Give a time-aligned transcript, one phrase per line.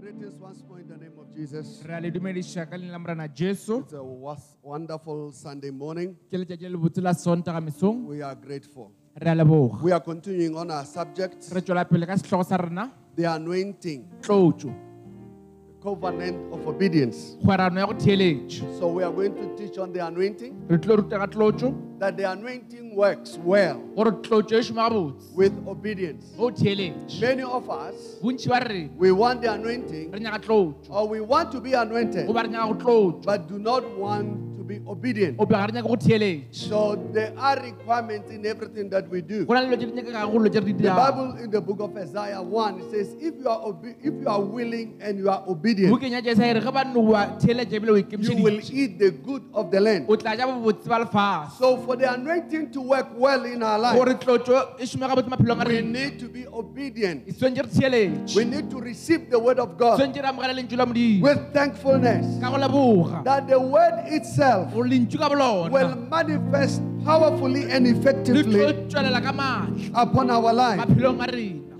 [0.00, 1.82] Greetings once more in the name of Jesus.
[1.84, 3.80] re a le dumediša ka leina la morena jesu.
[3.80, 4.02] It's a
[4.62, 6.14] wonderful Sunday morning.
[6.30, 8.92] ke letšatši le lebotse la sontaga mesong We are grateful.
[9.16, 12.56] re a leboga We are continuing on our subject, re tšwela pele ka setlhogo sa
[12.56, 12.92] rena.
[13.16, 14.06] The anointing,
[15.94, 17.36] covenant of obedience.
[17.42, 20.96] kgwerano ya go theeletše So we are going to teach on the anointing, re tlile
[20.96, 25.34] ruta ka tlotso that the anointing works well gore tlotso šoma gabotse.
[25.34, 26.24] with obedience.
[27.20, 31.20] Many of us, bontši ba re we want the anointing re nyaka tlotso or we
[31.20, 35.36] want to be anointed, goba re nyaka go tlotso but do not want be obedient.
[35.38, 36.68] o bega re nyaka go theeletše.
[36.68, 39.44] So there are requirements in everything that we do.
[39.46, 41.50] go na le dilo tse di nyakega go dilo tse re di The Bible in
[41.50, 45.18] the book of Isaiah 1 says, if you are obe- if you are willing and
[45.18, 47.96] you are obedient, bukeng ya jesa re ge ba nne wa theeletša ebile o
[48.28, 50.04] you will eat the good of the land.
[50.08, 53.78] o tla ja bobotse ba lefase So for the anointing to work well in our
[53.78, 57.26] life, gore tlotso šome gabotse maphelong a we need to be obedient.
[57.38, 58.36] swantse re theeletše.
[58.36, 61.22] We need to receive the word of God swantse re amogela lentswe la modimo.
[61.22, 62.26] with thankfulness.
[62.40, 63.24] Ka go leboga.
[63.24, 68.64] That the word itself ka will manifest powerfully and effectively
[69.94, 70.80] upon our life.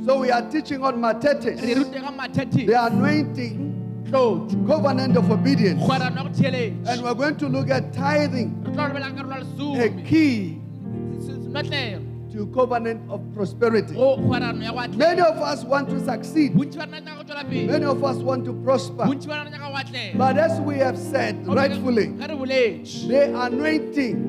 [0.04, 3.74] So we are teaching on Matetes, the anointing
[4.10, 5.82] covenant of obedience.
[5.82, 10.58] And we're going to look at tithing, a key
[12.32, 13.94] to covenant of prosperity.
[13.96, 16.52] Oh, go kgwerano ya go atlega Many of us want to succeed.
[16.54, 19.04] bontši ba rena nyaka go tswela pele Many of us want to prosper.
[19.06, 23.08] bontši ba rena nyaka go atlega But as we have said rightfully, ge re boletše
[23.08, 24.28] the anointing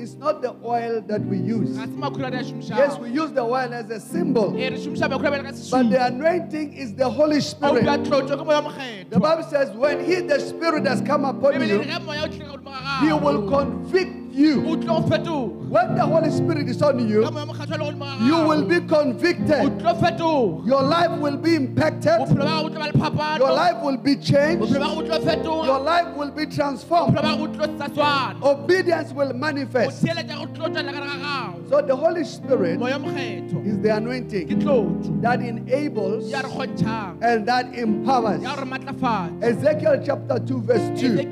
[0.00, 1.76] is not the oil that we use.
[1.76, 4.68] ga se makhura a di a Yes, we use the oil as a symbol, e
[4.70, 7.84] re šomiša makhura bele ka but the anointing is the Holy Spirit.
[7.84, 11.84] tlotso ke moya The Bible says, when He, the Spirit, has come upon you, re
[11.84, 14.54] ge moya o tlile ka godimo ga He will convict you.
[14.66, 17.84] o tlile go fetoga When the Holy Spirit is on you, moya mokgetho a le
[17.84, 19.62] godimo ga you will be convicted.
[20.66, 22.18] Your life will be impacted.
[22.20, 24.62] bophelo ba gago o tlo ba le phapano Your life will be changed.
[24.62, 27.16] bophelo ba gago o tlo fetoga Your life will be transformed.
[27.16, 30.02] bophelo ba gago o tlo saswana Obedience will manifest.
[30.04, 34.48] theeletša go tlo tswelela ka re ga gago So the Holy Spirit is the anointing
[35.22, 38.42] that enables ya re kgontšhang and that empowers.
[39.42, 41.30] Ezekiel chapter 2, verse 2.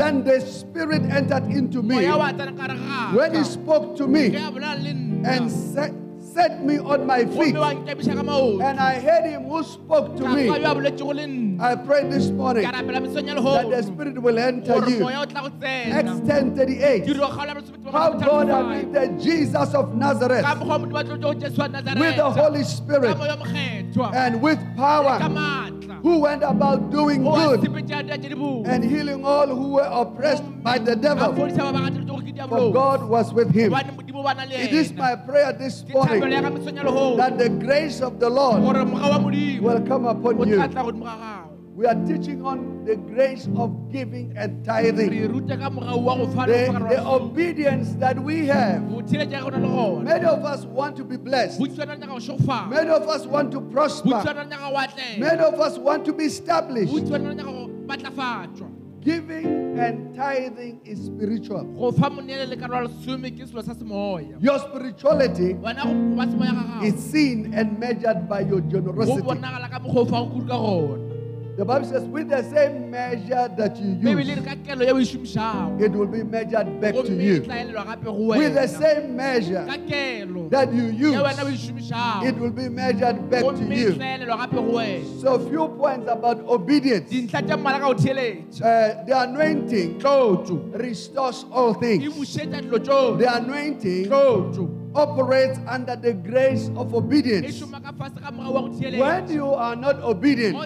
[0.00, 1.94] Ezekele kgaolo ya bobedi tema bobedi Then the Spirit entered into me.
[1.94, 5.50] Moya wa tsena ka re ga when He spoke to me a bolela le and
[5.50, 7.54] nna set, me on my feet.
[7.54, 10.46] gomme wa nkemiša ka maoto And I heard Him who spoke to me.
[10.46, 13.82] yo a boletšego le nna I prayed this morning ka rapela mesong ya that the
[13.82, 15.00] Spirit will enter you.
[15.00, 17.04] moya o tla go tsena Acts 10 38.
[17.04, 21.16] tiro kgaolo ya bolesome How God anointed Jesus of Nazareth ka mokgwa modimo a tlo
[21.18, 21.68] tlo jesu wa
[21.98, 23.16] with the Holy Spirit
[24.14, 25.18] and with power,
[26.02, 29.88] who went about doing good sepetša dia tše di botse and healing all who were
[29.90, 31.32] oppressed by the devil.
[31.34, 33.70] fodisa ba bagatšego ke For God was with him.
[33.72, 36.19] gobane modimo ba na le It is my prayer this ke thabelo ya ka morning
[36.19, 40.58] mesong ya lehono that the grace of the Lord will come upon you.
[41.72, 44.96] We are teaching on the grace of giving and tithing.
[44.96, 45.28] The,
[46.88, 48.82] the obedience that we have.
[48.82, 51.58] Many of us want to be blessed.
[51.60, 54.22] Many of us want to prosper.
[55.18, 56.92] Many of us want to be established.
[59.04, 61.64] Bontsi ba nyaka go matlafatšwa Giving and tithing is spiritual.
[61.64, 66.16] go fa monele le karolo ya lesome ke selo sa semoya Your spirituality wena go
[66.16, 69.22] ba semoya ga is seen and measured by your generosity.
[71.56, 72.90] Bonagala ka mokgwa o fa go kudu ka gona The Bible says, with the same
[72.90, 77.12] measure that you use, ka kelo ye o šomišago it will be measured back to
[77.14, 77.40] you.
[77.40, 79.64] tla elelwa gape go With the same measure
[80.50, 81.70] that you ye wena o use,
[82.24, 83.92] it will be measured back to you.
[83.94, 87.10] tla elelwa gape go wena So, few points about obedience.
[87.10, 89.98] dintlha tša mmala ka go theeletša Uh, the anointing
[90.74, 92.04] restores all things.
[92.14, 94.08] bušetša dilo tšohle The anointing
[94.94, 97.60] operates under the grace of obedience.
[97.60, 100.56] šoma ka fase ga moga wa go When you are not obedient,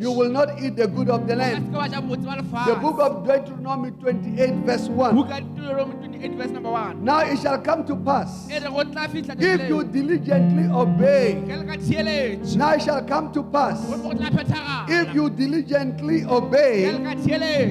[0.00, 1.66] you will not eat the good of the land.
[1.66, 5.14] seke wa ja botse ba The book of Deuteronomy 28, verse 1.
[5.14, 8.48] buka deuteronomy 28 verse number 1 Now it shall come to pass.
[8.48, 11.42] Re go tla fitlha if you diligently obey.
[11.44, 13.84] ke le ka theeletše Now it shall come to pass.
[13.84, 16.90] Go go tla phethagala if you diligently obey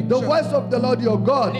[0.07, 1.53] the voice of the Lord your God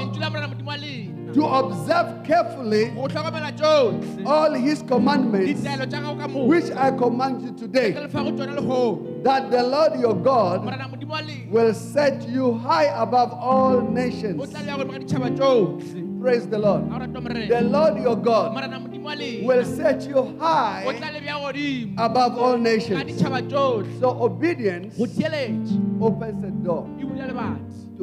[1.35, 5.62] lentswe la morena modimo wa lena to observe carefully go tlhokomela tšohle all his commandments
[5.62, 9.24] ditaelo tša gago ka moka which I command you today, le fa go tsona lehono.
[9.24, 11.51] that the Lord your God morena modimo wa lena.
[11.51, 14.38] will set you high above all nations.
[14.50, 16.88] tla le ya godimo ga ditšhaba tšohle Praise the Lord.
[16.89, 19.47] ga o rata The Lord your God morena modimo wa lena.
[19.47, 21.94] will set you high tla le bja godimo.
[21.97, 23.21] above all nations.
[24.00, 24.95] So obedience
[26.01, 26.88] opens a door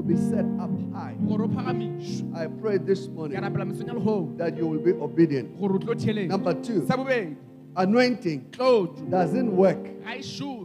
[0.01, 1.15] to be set up high.
[1.29, 4.37] gore o phagamišwe I pray this morning rapela mesong ya lehono.
[4.39, 5.53] that you will be obedient.
[5.61, 6.87] gore o tlo theeletše Number two,
[7.77, 8.49] anointing
[9.11, 9.79] doesn't work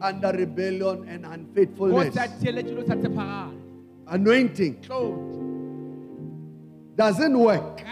[0.02, 2.16] under rebellion and unfaithfulness.
[2.16, 3.60] sa theeletše le sa tshepagale
[4.08, 4.76] Anointing
[6.96, 7.84] doesn't work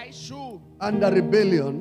[0.80, 1.74] under rebellion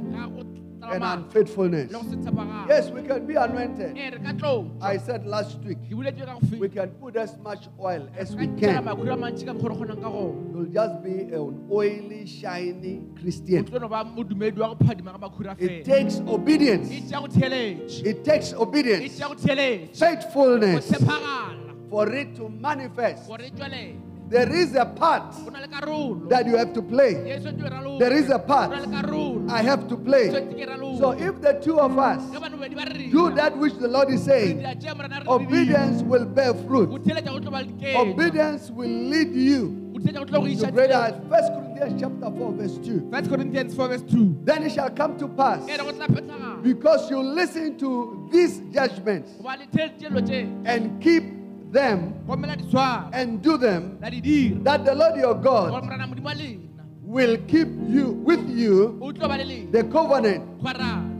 [0.90, 1.90] and unfaithfulness.
[1.92, 3.96] le go se tshepagale Yes, we can be anointed.
[3.96, 7.16] ee re ka tlotso I said last week, ke buletše ka go we can put
[7.16, 8.84] as much oil as we can.
[8.84, 13.02] makhudu a mantši ka mokgwa re kgonang ka gona You'll just be an oily, shiny
[13.20, 13.64] Christian.
[13.64, 16.88] tlo no ba modumedi wa go phadima ka makhura It takes obedience.
[16.88, 20.92] tšea go theeletše It takes obedience, tšea go theeletše faithfulness
[21.90, 23.28] for it to manifest.
[24.32, 27.10] There is a part go na le karolo that you have to play.
[27.28, 27.98] ye tshwantse ralole.
[27.98, 30.28] There is a part go na le karolo I have to play.
[30.30, 30.98] tshwantse ke ralole.
[30.98, 33.88] So if the two of us Ge bano bedi ba re do that which the
[33.88, 35.34] Lord is saying, dira tše morena re di dira.
[35.34, 36.88] obedience will bear fruit.
[37.04, 37.98] theeletša go tlo ba.
[38.04, 41.02] Obedience will lead you go theeletša go tlo go to greater.
[41.28, 43.10] First Corinthians chapter 4, verse 2.
[43.10, 46.62] First Corinthians 4 verse 2 Then it shall come to pass re go tla phethagala
[46.62, 47.92] because you listen to
[48.32, 51.41] these judgments goba le theeletše dilo tše and keep
[51.72, 55.72] them gomela di swara and do them, la di dira that the Lord your God
[57.12, 59.84] morena modimo wa lena will keep you with you o tlo ba le lena the
[59.92, 60.42] covenant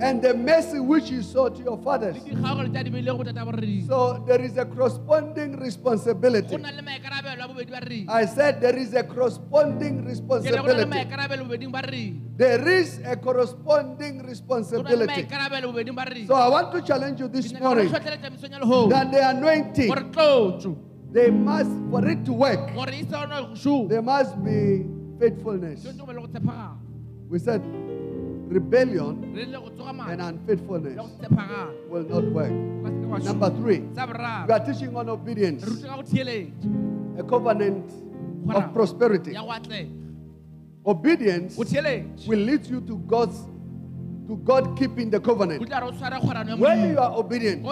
[0.03, 2.17] and the mercy which you saw to your fathers.
[2.17, 6.56] le dikgaogelo tša di beile go tata borena So there is a corresponding responsibility.
[6.56, 10.15] na le maikarabelo a bobedi ba rena I said there is a corresponding ke re
[10.21, 10.91] go na le responsibility.
[10.91, 15.23] maikarabelo bobeding ba rena There is a corresponding go na le responsibility.
[15.23, 18.31] maikarabelo bobeding ba So I want to challenge you this Ke nyaka gore morning tlhotlheletša
[18.33, 18.91] mesong ya lehono.
[18.91, 19.91] that the anointing,
[21.12, 24.87] they must, for it to work, gore sa ona go šoma there must be
[25.19, 25.81] faithfulness.
[25.81, 26.76] tshwanetse go be le go tshepagala
[27.31, 27.62] We said
[28.49, 30.97] rebellion re le go tsoga and unfaithfulness
[31.88, 32.50] will not work.
[32.50, 35.97] go ka se ke wa Number three, we are teaching on obedience, re rute ka
[35.97, 37.19] go theeletša.
[37.19, 37.93] a covenant
[38.55, 39.32] of prosperity.
[39.32, 39.88] ya go atlega
[40.85, 41.56] Obedience
[42.26, 43.38] will lead you to God's
[44.32, 45.67] to God keeping the covenant.
[45.67, 47.62] tla re o tshwara kgorano ya When you are obedient,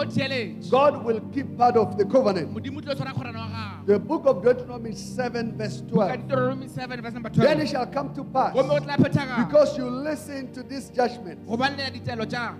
[0.69, 2.53] God will keep part of the covenant.
[2.53, 6.17] modimo o tlo tshwara kgorano wa gago The book of Deuteronomy 7, verse 12.
[6.17, 9.77] Deuteronomy 7 verse number Then it shall come to pass gomme go tla phethagala because
[9.77, 12.55] you listen to this judgment go banela ditaelo tša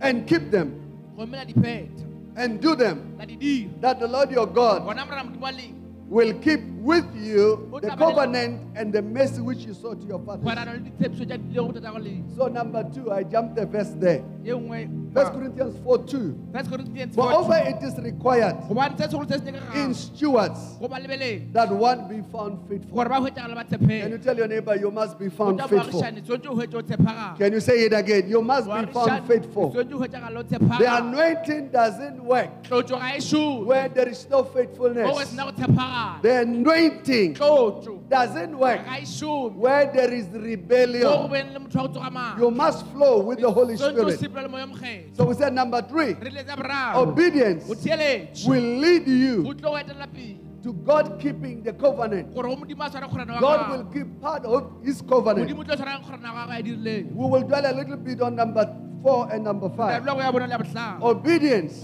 [0.00, 0.72] and keep them
[1.16, 4.82] gomme la di phetha and do them, la di dira that the Lord your God
[4.88, 5.76] gona morena modimo wa lena
[6.08, 10.44] will keep with you the covenant and the mercy which you saw to your fathers.
[10.44, 13.66] kgwarano le ditshepišo tša dile go tata go lena So, number two, I jumped the
[13.66, 14.22] verse there.
[14.44, 16.34] ye nngwe First Corinthians 4 2.
[16.52, 21.52] First Moreover, it is required gobane se segolo se se in stewards go ba lebeleng
[21.52, 22.94] that one be found faithful.
[22.94, 26.00] gore ba hwetšagale ba Can you tell your neighbor you must be found faithful?
[26.00, 28.28] boagišane tshwanetse o hwetše o tshepagale Can you say it again?
[28.28, 29.70] You must be found faithful.
[29.70, 30.42] tshwanetse o hwetšagale o
[30.78, 32.50] The anointing doesn't work
[33.66, 35.34] where there is no faithfulness.
[36.22, 37.34] The anointing
[38.08, 38.80] doesn't work?
[39.56, 41.02] Where there is rebellion.
[41.30, 44.18] beng le motho wa go tsoga maatla You must flow with the Holy Spirit.
[44.20, 46.96] sepela le moya mokgetho So we said number three, re letsa boraro.
[46.96, 47.66] obedience
[48.46, 50.38] will lead you tlo go etelela pele.
[50.62, 52.34] to God keeping the covenant.
[52.34, 55.48] gore go modimo a tshware kgorano wa God will keep part of His covenant.
[55.48, 57.14] modimo o tlo tshwarang kgorano ya gago ya dirileng.
[57.14, 58.64] We will dwell a little bit on number
[59.02, 60.04] four and number five.
[60.04, 61.82] go ya bona le ya botlhano Obedience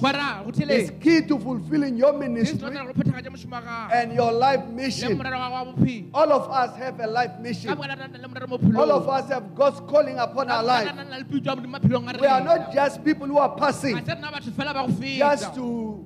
[0.71, 4.65] is key to fulfilling your ministry tlotlela go phethagatša mošomo wa gago and your life
[4.69, 5.17] mission.
[5.19, 7.75] morero wa gago wa bophelo All of us have a life mission.
[7.77, 10.93] bokana le morero mo bophelong All of us have God's calling upon our life.
[10.95, 14.05] le pitso ya modimo maphelong a We are not just people who are passing, ga
[14.05, 16.05] se rena batho fela ba go just to,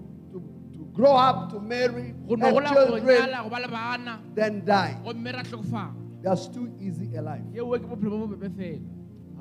[0.93, 4.97] grow up, to marry, have children, nyala go ba le bana then die.
[5.05, 7.43] gomme ra tlhokofala That's too easy a life.
[7.53, 8.81] yeo ke bophelo bo bobebe fela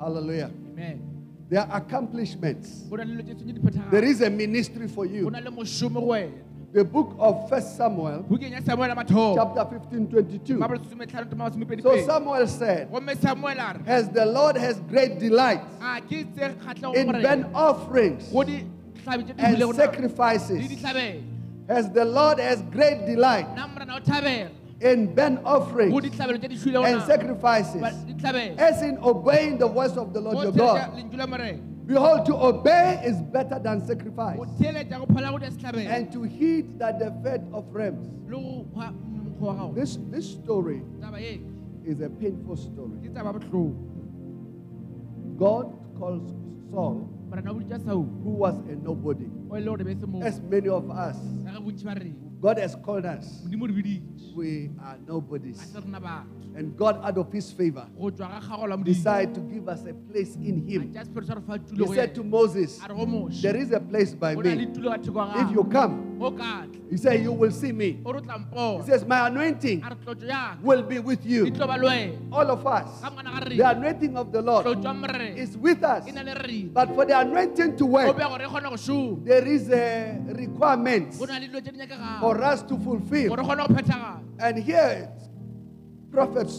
[0.00, 0.50] Hallelujah.
[0.72, 1.19] amen
[1.50, 2.86] There are accomplishments.
[2.88, 5.28] go na le dilo tse tsenye di There is a ministry for you.
[5.30, 6.32] na le mošomo go wena.
[6.72, 9.34] The book of First Samuel, bukeng ya samuela mathomo.
[9.34, 10.58] chapter 15, 22.
[10.60, 14.78] ba bolesometlhano toma masomepedi So Samuel said, gomme samuel a re As the Lord has
[14.88, 19.74] great delight a ah, ke tse kgatlhego in burnt offerings go ditlhabi tse di and
[19.74, 20.84] sacrifices,
[21.68, 23.48] as the Lord has great delight
[24.80, 27.82] nna morena o thabela in burnt offerings ditlhabelo tse di šwilego and sacrifices,
[28.58, 30.90] as in obeying the voice of the Lord your God.
[31.86, 36.12] Behold, to obey is better than sacrifice, go theeletša go phala go dia setlhabelo and
[36.12, 38.06] to heed that the fat of rams.
[38.28, 39.74] le go hwa mokgwa wa gago.
[39.74, 40.82] This, this story
[41.84, 42.98] is a painful story.
[43.02, 43.74] ke taba botlhoko
[45.36, 46.32] God calls
[46.70, 48.06] Saul, morena o boditša saul.
[48.22, 51.18] who was a nobody, o le gore be se mo as many of us.
[52.42, 53.42] Ka ge bontši ba reng God has called us.
[53.44, 55.58] modimo re biditše We are nobodies.
[56.60, 58.84] Se rena batho And God, out of His favor, go tswa ga kgago la modimo
[58.84, 60.92] decided to give us a place in Him.
[60.92, 63.72] tša sepero sa re fa He said to Moses, a re go moše There is
[63.72, 64.66] a place by go na le me.
[64.66, 66.06] tulo ka theko If you come,
[66.90, 68.00] He said, You will see me.
[68.04, 71.24] o re o tla He says, My anointing a re tlotso yaka will be with
[71.24, 71.46] you.
[71.50, 73.00] tlo ba le wena All of us.
[73.00, 74.66] ka ngwana ga The anointing of the Lord
[75.38, 76.04] is with us.
[76.12, 79.46] na le rena But for the anointing to work, be gore kgone go šoma there
[79.46, 83.28] is a requirement go na le dilo tse di nyakegago for us to fulfill.
[83.34, 85.08] gore kgone go phethagala And here,
[86.10, 86.50] Prophet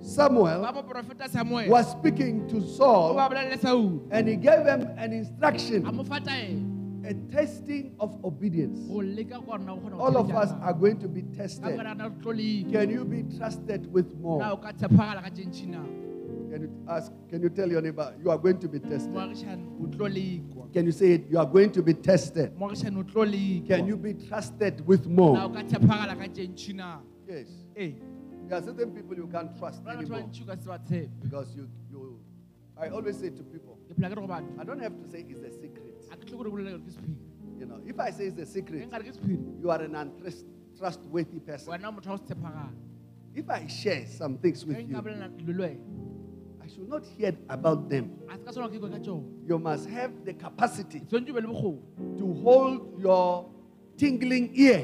[0.00, 3.18] Samuel ba moprofeta samuel was speaking to Saul
[4.10, 6.70] and he gave him an instruction, mo fa taelo
[7.06, 8.80] a testing of obedience.
[8.88, 11.76] go leka gore na o kgona go All of us are going to be tested.
[11.76, 14.42] gore ana re tlo leka Can you be trusted with more?
[14.44, 15.80] o ka tshepagala ka tšentšhi na
[16.50, 17.10] Can you ask?
[17.30, 19.10] Can you tell your neighbor you are going to be tested?
[19.12, 21.26] moagišane o tlo lekwa Can you say it?
[21.30, 22.52] You are going to be tested.
[22.58, 25.40] moagišane o tlo lekwa Can you be trusted with more?
[25.40, 27.48] o ka tshepagala ka tšentšhi na Yes.
[27.74, 27.92] Eh.
[28.48, 30.56] There are certain people you can't trust go na batho ba anymore ntši o ka
[30.56, 32.18] se ba tshepe because you, you.
[32.76, 35.08] I always say to people, ke phela ke re go batho I don't have to
[35.08, 35.94] say it's a secret.
[36.12, 37.16] a ke tle gore bolele gore ke sephiri
[37.58, 41.40] You know, if I say it's a secret, nkare ke sephiri you are an untrustworthy
[41.40, 41.72] person.
[41.72, 42.72] wena motho wa go se tshepagala
[43.34, 45.78] If I share some things with you, bolela dilo le wena
[46.64, 48.10] I should not hear about them.
[48.28, 51.34] a se ka tshwana ke kwe ka tsone You must have the capacity tshwanetse o
[51.34, 53.48] be le bokgoni to hold your
[53.96, 54.80] tingling ear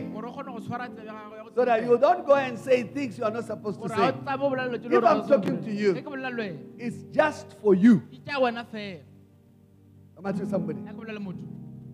[1.54, 2.34] gore o kgone go tshwara tsebe ya gago ya go so that you don't go
[2.34, 4.08] and say things you are not supposed to say.
[4.08, 6.42] o tsabe o bolela dilo tse If I'm talking to you- ge ke bolela le
[6.42, 8.00] wena It's just for you.
[8.10, 9.00] ke tša wena fela
[10.18, 10.80] I'm asking somebody.
[10.86, 11.46] ya ke bolela le motho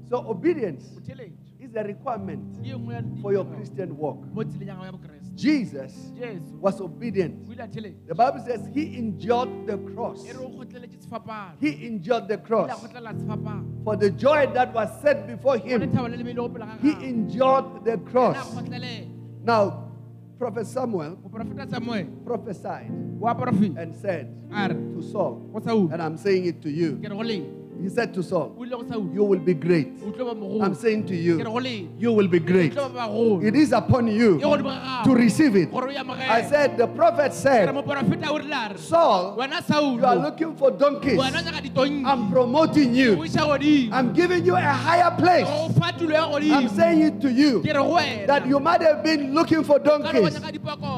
[0.09, 0.85] So obedience
[1.59, 4.19] is a requirement ke nngwe ya for your Christian walk.
[4.35, 5.93] mo tseleng ya gago ya bokeresete Jesus
[6.61, 7.35] was obedient.
[7.49, 10.23] o ile a theletše The Bible says he endured the cross.
[10.25, 12.87] re o kgotleletše sefapano He endured the o ile a cross.
[13.85, 16.93] For the joy that was set before him, thabo le lebele go pela ga he
[17.09, 18.37] endured the cross.
[19.47, 19.85] Now,
[20.41, 21.17] Prophet Samuel
[21.71, 22.91] samuel prophesied
[23.79, 25.49] and said to saul
[25.93, 26.99] and I'm saying it to you.
[27.77, 29.55] Ke re go lena He said to Saul, o ile go saul You will be
[29.55, 29.89] great.
[30.05, 31.39] o tlo ba mogolo I'm saying to you,
[31.99, 32.73] you will be great.
[32.75, 35.69] tlo ba bagolo It is upon you to receive it.
[35.75, 39.37] I said, The prophet said, moprofeta o rile a Saul,
[39.97, 41.19] you are looking for donkeys.
[41.19, 43.23] wena o nyaka ditonki I'm promoting you.
[43.93, 45.47] I'm giving you a higher place.
[45.47, 48.61] go fa tulo ya I'm saying it to you ke re go wena that you
[48.61, 50.41] might have been looking for ka re go donkeys.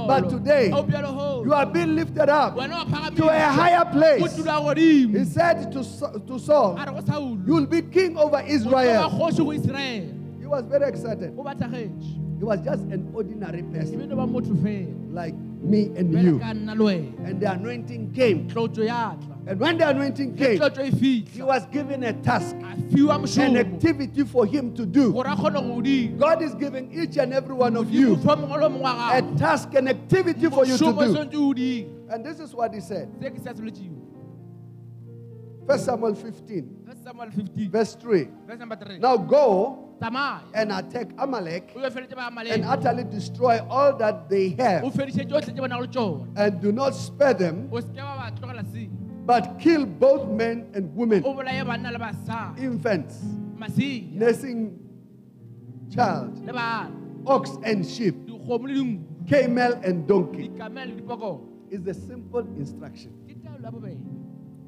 [0.06, 4.23] But today, a o bjalo ho You are being lifted up to a higher place.
[4.35, 5.80] tulo ya godimo He said to,
[6.26, 6.67] to Saul, a re go
[7.06, 9.10] saul You will be king over Israel.
[9.10, 11.34] kgoši go israele He was very excited.
[12.38, 16.38] He was just an ordinary person bene ba motho fela like me and you.
[16.38, 18.48] ka nna le wena And the anointing came.
[18.48, 20.60] tlotso ya tla And when the anointing came,
[21.32, 25.10] he was given a task, an activity for him to do.
[25.12, 28.37] gore a kgone go dira God is giving each and every one of you fa
[28.37, 31.87] mongwe le mongwe wa a task, an activity for you to do.
[32.10, 33.08] And this is what he said.
[35.68, 38.28] First Samuel 15, First Samuel 15 verse 3.
[38.46, 39.84] verse number 3 Now go
[40.54, 45.28] and attack Amalek o yo feditse ba and utterly destroy all that they have, fediše
[45.28, 48.32] tsohle tse ba nago le tsone and do not spare them, o seke ba ba
[48.40, 48.88] tlogela seng
[49.26, 52.62] but kill both men and women, o bolaye banna le basadi.
[52.64, 53.20] Infants,
[54.16, 54.72] nursing
[55.92, 56.32] child,
[57.26, 59.28] ox and sheep, dikgomo le dinku.
[59.28, 60.50] camel and donkey.
[61.70, 63.12] Is the simple instruction.
[63.28, 64.00] ke taolo ya bobedi.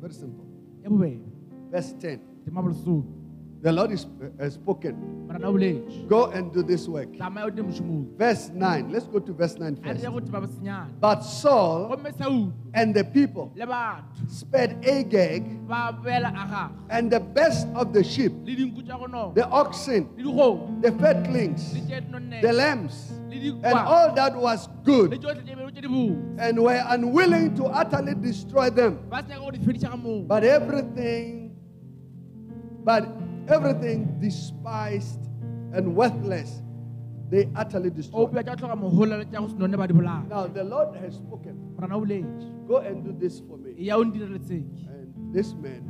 [0.03, 0.50] Very simple.
[1.71, 2.21] Verse 10.
[3.63, 4.97] The Lord is, uh, has spoken.
[5.29, 7.13] morana o boletše Go and do this work.
[7.13, 8.91] tsamaya o dire mošomong Verse 9.
[8.91, 10.03] Let's go to verse 9 first.
[10.03, 11.93] ya go teba bosenyana But Saul
[12.73, 13.53] and the people
[14.29, 18.97] spared Agag ba beela a gagwe and the best of the sheep, le dinku tša
[18.99, 20.09] go nona the oxen,
[20.81, 25.69] the fatlings, le tše dinonne the lambs, and all that was good, tsohle tše bego
[25.71, 28.97] tše di botse and were unwilling to utterly destroy them.
[29.11, 31.53] ba se nyaka go di fediša ka moo But everything,
[32.85, 33.05] but
[33.49, 35.21] everything despised
[35.73, 36.63] and worthless,
[37.31, 38.29] they utterly destroyed.
[38.29, 40.65] opia tša go tlhoga mohola le tša go se nonne ba di bolaya Now the
[40.65, 41.55] Lord has spoken.
[41.77, 43.75] morana o boletše Go and do this for me.
[43.79, 45.83] ya o ndirele tseki And this man,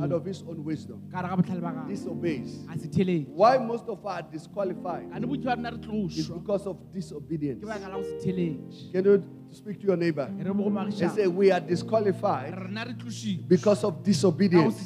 [0.00, 2.66] out of his own wisdom, ka re ga botlhale ba gagwe disobeys.
[3.34, 5.72] Why most of us are disqualified a ne bontši ba rena
[6.08, 7.60] is because of disobedience.
[7.64, 10.30] ke baka la go se theletše Can you speak to your neighbor.
[10.38, 14.78] Re mo go and say we are disqualified rena re tlošitše because of disobedience?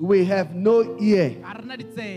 [0.00, 1.36] We have no ear.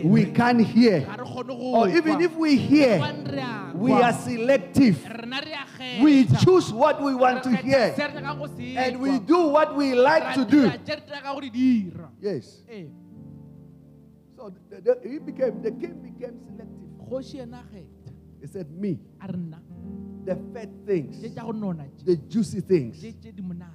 [0.04, 1.02] We can't hear.
[1.02, 5.04] ga re kgone Or even if we hear, Kwan re a we are selective.
[5.06, 7.94] rena re a We choose what we want to hear.
[7.96, 10.70] se re nyakang go se and we do what we like to do.
[10.70, 12.10] dira tše re nyakang go di dira.
[12.22, 12.62] Yes.
[14.38, 16.90] So the, the- he became, the king became selective.
[17.06, 18.14] kgoši yena a kgetha.
[18.42, 19.60] He said, Me, a re nna
[20.26, 23.04] the fat things, tše tša go nona tše the juicy things,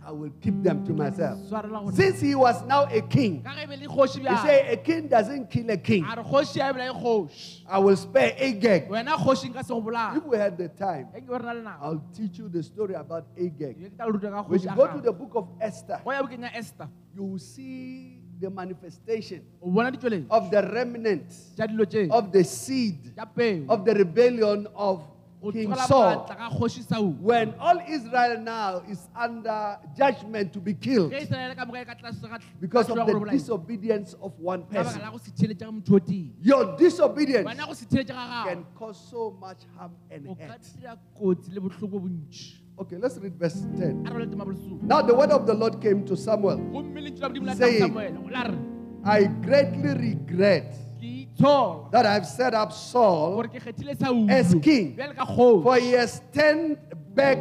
[0.04, 1.38] I will keep them to myself.
[1.48, 1.94] swarela go nna.
[1.96, 5.08] Since he was now a king, ka ge be le kgoši he said, A king
[5.08, 6.04] doesn't kill a king.
[6.04, 8.88] a re kgoši ya bela kgoši I will spare Agag.
[8.88, 11.52] wena kgoši nka se go bolaya If we had the time, ke be re na
[11.52, 13.76] le nako I'll teach you the story about Agag.
[13.76, 16.50] ke tla le When you go to the book of Esther, go ya bokeng ya
[16.54, 22.08] ester you will see the manifestation o bona ditšweletši of the remnant tša dilo tše
[22.10, 23.12] of the seed
[23.68, 25.00] of the rebellion of
[25.52, 26.16] King Saul.
[26.16, 31.22] maatla ka kgoši saul When all Israel now is under judgment to be killed ge
[31.22, 35.00] israele ka moka ka tlase ga because of the disobedience of one person.
[35.02, 38.26] la go se theletša ga motho o tee Your disobedience wena go se theletša ga
[38.26, 40.62] gago can cause so much harm and hurt.
[40.80, 44.04] dira kotsi le bohloko bontši Okay, let's read verse 10.
[44.06, 46.58] a re le tema bolesome Now the word of the Lord came to Samuel.
[46.58, 48.58] gomme lentswe la modimo la Saying- tla samuele go la re
[49.04, 50.74] I greatly regret
[51.36, 54.96] itshola that I've set up Saul, gore ke kgethile saul As king.
[55.62, 56.78] for he has turned
[57.14, 57.38] back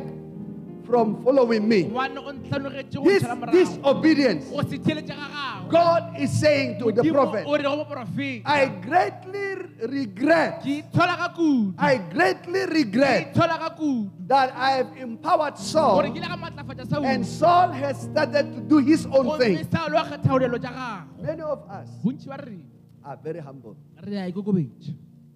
[0.86, 1.84] from following me.
[1.90, 4.46] gobane o ntlhanogetše go His disobedience.
[4.52, 8.44] go se theletše ga gago God is saying to the prophet, o re go moprofeta
[8.46, 9.56] I greatly
[9.90, 11.74] regret, ke itshola ka kudu.
[11.80, 14.12] I greatly regret itshola ka kudu.
[14.28, 17.06] that I have empowered Saul ke ile ka maatlafatša saul.
[17.06, 19.66] and Saul has started to do his own thing.
[19.74, 22.62] saul wa kgetha golelo tša gago Many of us bontši ba re
[23.06, 23.76] are very humble.
[24.04, 24.94] re a ikokobetše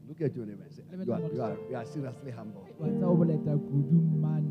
[0.09, 2.87] Look at your neighbor and say, you are, you are, you are seriously humble wa
[2.89, 4.49] tsa o boleta kudu mane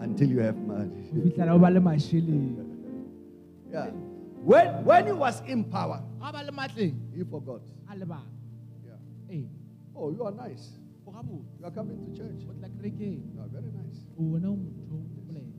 [0.00, 1.02] until you have money.
[1.14, 2.58] go fitlhela o ba le mašheleng
[3.72, 3.86] Yeah.
[4.44, 7.62] When, when he was in power, ga ba le matleng he forgot.
[9.28, 9.38] Yeah.
[9.96, 10.76] Oh, you are nice.
[11.06, 12.40] You are coming to church.
[12.48, 13.98] o tla kerekeng You are very nice.
[14.18, 15.52] o wena o motho o bolela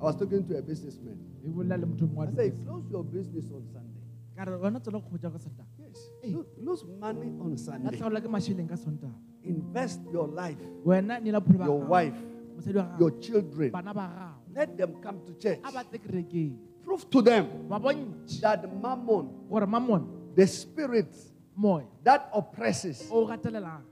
[0.00, 1.18] I was talking to a businessman.
[1.44, 3.91] bolela le motho mongwe I said, close your business on Sunday.
[4.36, 6.36] Ka re wena tsela go kgotsa Yes.
[6.58, 7.90] Lose money on Sunday.
[7.90, 9.12] latlhagola ke mašheleng ka sontaga
[9.44, 12.18] Invest your life, wena ne la bophelo ba your wife,
[12.98, 13.70] your children.
[13.70, 15.58] bana ba gago Let them come to church.
[15.64, 17.46] a ba tle kerekeng Prove to them
[18.42, 19.28] that mammon,
[20.34, 21.14] the spirit
[22.02, 23.08] that oppresses,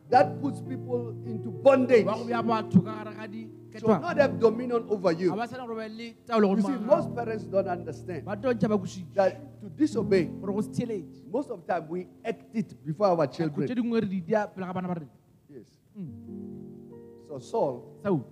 [0.08, 4.40] that puts people into bondage, wa go bja batho ka gare ga should not have
[4.40, 5.34] dominion over you.
[5.36, 8.78] ba sana gore ba le taolo You see, most parents don't understand ba tontšha ba
[8.78, 12.74] kositše that to disobey, gore go se theletše most of the time we act it
[12.84, 13.68] before our children.
[13.68, 15.10] dingwe re di dia pele ga bana ba rena
[15.48, 15.66] Yes.
[15.98, 17.28] Mm.
[17.28, 18.24] So Saul, saul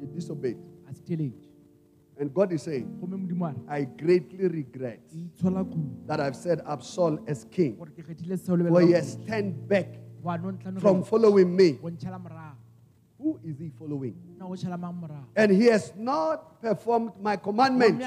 [0.00, 0.58] he disobeyed.
[0.88, 1.46] a se theletše
[2.20, 6.20] And God is saying, gomme modimo a re I greatly regret ke itshola kudu that
[6.20, 9.86] I've set up Saul as king, gore ke kgethile for he has turned back
[10.80, 11.72] from following me.
[11.72, 12.56] go ntšhela morago
[13.20, 14.14] Who is he following?
[14.38, 18.04] na go tšhela mang morago And he has not performed my commandments.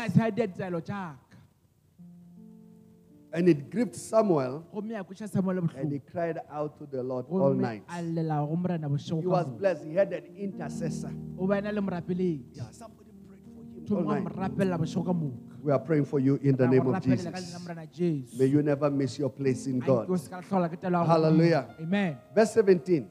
[3.33, 7.25] And it grieved Samuel, gomme a kweša samuele and he cried out to the Lord
[7.29, 7.83] all night.
[7.87, 9.85] a llela go morena bošego He was blessed.
[9.85, 11.11] He had an intercessor.
[11.39, 15.50] o ba ena le morapeledi Yeah, somebody prayed for him all mongwe a mo night.
[15.65, 17.25] Rapelela bošego ka moka We are praying for you in the name of Jesus.
[17.25, 20.19] leina morena jesu May you never miss your place in A nke o God.
[20.19, 21.65] se ka lahlola ke telo ya go Hallelujah.
[21.79, 23.09] Amen Verse 17.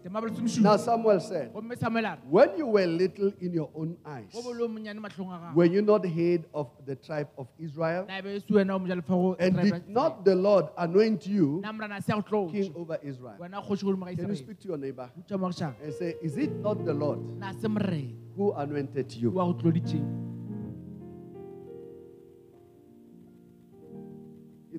[0.63, 4.33] Now Samuel said, gomme samuele a re When you were little in your own eyes,
[4.33, 8.07] go bolo monyane matlhong a gago were you not head of the tribe of Israel?
[8.09, 11.73] na be se wena o mojalefa go And did not the Lord anoint you na
[11.73, 13.37] morena a se a go king over Israel?
[13.39, 16.85] wena kgoši godimo ga Can you speak to your neighbor and say, Is it not
[16.85, 19.31] the Lord na se morena who anointed you?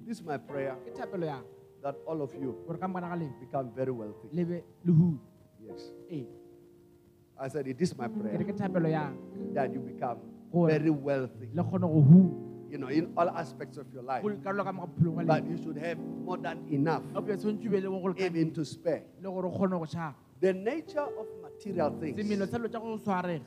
[0.06, 1.44] It is my prayer ke thapelo yang
[1.82, 4.28] that all of you gore ka mokana ga lena become very wealthy.
[4.34, 5.20] le be le hu
[5.62, 5.94] Yes.
[7.38, 9.18] I said, It is my prayer ke thapelo yang
[9.54, 10.20] that you become
[10.54, 12.22] very wealthy, le kgone go hu
[12.72, 14.24] you know, in all aspects of your life.
[14.24, 17.70] go karolo ka moka bophelong wa But you should have more than enough gape tshwanetse
[17.70, 19.04] be le go go lekaneng, even to spare.
[19.22, 22.18] le gore o kgone go šhaba The nature of material things
[22.50, 23.46] sa dilo tša go swarega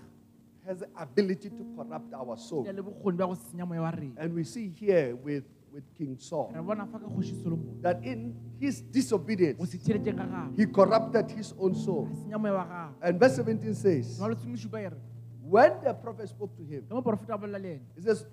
[0.64, 2.64] has the ability to corrupt our soul.
[2.64, 4.14] di le bokgoni bja go senya moya wa rena.
[4.17, 6.53] And we see here with, with King Saul.
[6.55, 7.83] Re bona fa ka kgoši solomon.
[7.83, 12.07] That in his disobedience, se theletšeng ga he corrupted his own soul.
[12.11, 14.97] a senya moya wa gago And verse 17 says, ngwalo semošupa re
[15.43, 18.25] when the prophet spoke to him, ge moporofeta a bolela le ene he says,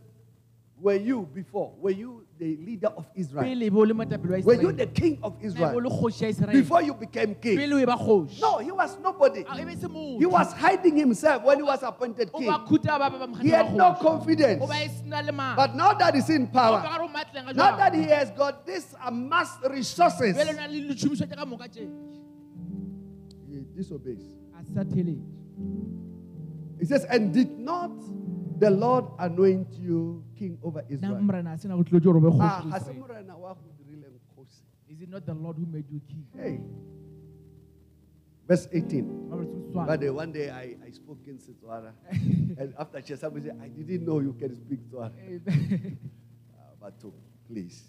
[0.81, 3.43] Were you before, were you the leader of Israel?
[3.43, 5.75] pele be o le moetapele wa Were you the king of Na be o Israel
[5.81, 7.55] le kgoši ya israele before you became king?
[7.57, 9.45] pele o ba kgoši No, he was nobody.
[9.47, 10.17] A, be se motho.
[10.17, 12.51] He was hiding himself when he was appointed king.
[13.41, 14.59] He had no confidence.
[14.63, 17.51] o ba sena le maatla But now that he's in power, gare o matleng ga
[17.53, 21.45] now that he has got this amassed resources, Bjale o na le ditšhomišwa tša ka
[21.45, 21.85] moka tše
[23.51, 24.25] he disobeys.
[24.57, 25.21] a sa theletše
[26.79, 27.91] He says, and did not
[28.61, 31.19] the Lord anoint you king over Israel.
[31.21, 32.99] morena a sena go tlotse gore o be Ah, kgoši go ga se Israel.
[33.01, 34.61] morena wa go dirileng kgoši.
[34.93, 36.59] is it not the lord who made you king Hey.
[38.47, 39.29] Verse 18.
[39.29, 41.93] Bible says, But one day I, I spoke in Setswana.
[42.59, 45.13] and after church, somebody said, I didn't know you can speak Tswana.
[45.25, 45.97] Amen.
[46.51, 47.13] Uh, but to,
[47.47, 47.81] please.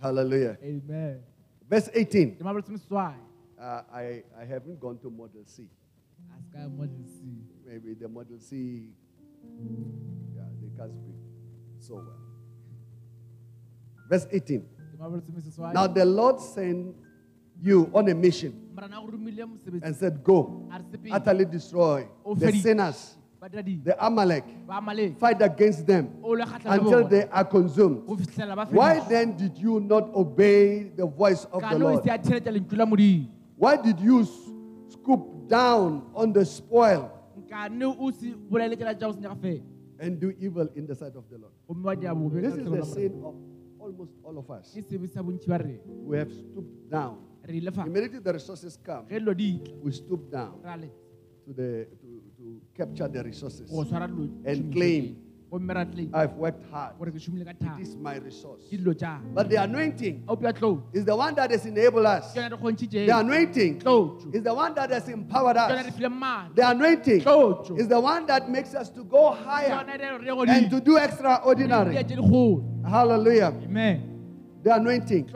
[0.00, 0.56] Hallelujah.
[0.62, 1.20] Amen.
[1.68, 2.38] Verse 18.
[2.38, 3.16] The Bible says, "Swana."
[3.60, 5.68] Uh, I, I haven't gone to Model C.
[6.32, 7.20] A se ka model C.
[7.66, 8.88] Maybe the Model C,
[10.34, 11.16] yeah, they can't speak
[11.78, 12.16] so well.
[14.08, 14.64] Verse 18.
[14.92, 16.94] The Bible says, "Swana." Now the Lord sent
[17.62, 19.82] you on a mission Morena o go romile mosebetsi.
[19.84, 21.14] and said, Go, A re sepele.
[21.14, 24.44] utterly destroy the sinners, the Amalek,
[25.18, 28.06] fight against them O le kgatlha le until they are consumed.
[28.06, 32.04] Go fitlhela ba Why then did you not obey the voice of the Lord?
[32.04, 33.28] se a theletša lentswe la Modimo.
[33.56, 34.24] Why did you
[34.88, 37.10] scoop down on the spoil
[37.50, 39.62] Nka ne o se bolaeletša tša go senyega fela.
[40.00, 41.52] and do evil in the sight of the Lord?
[41.68, 43.34] Gomme wa dia bobe This is the sin of
[43.80, 44.70] almost all of us.
[44.72, 45.82] Ke sebe sa bontši ba rena.
[45.84, 47.18] We have stooped down.
[47.44, 47.84] Re ile fa.
[47.90, 52.08] Immediately the resources come, Ge dilo di tla, we stoop down to the to,
[52.38, 52.44] to
[52.76, 53.66] capture the resources.
[53.68, 55.16] dilo And claim.
[55.50, 55.58] Tse.
[55.58, 56.98] Gomme ra claim I've worked hard.
[56.98, 58.62] gore ke šomile ka It is my resource.
[58.70, 59.34] Ke dilo tša.
[59.34, 60.82] But the anointing A opša tlou.
[60.92, 62.32] is the one that has enabled us.
[62.32, 63.06] Ke yona re kgontšhitše.
[63.06, 63.76] The anointing
[64.32, 66.50] is the one that has empowered Ke yona re us.
[66.54, 67.20] The anointing
[67.78, 70.80] is the one that makes us to go higher yona re re go and to
[70.80, 71.94] do di extraordinary.
[72.84, 73.52] Hallelujah.
[73.64, 74.06] Amen.
[74.62, 75.28] The anointing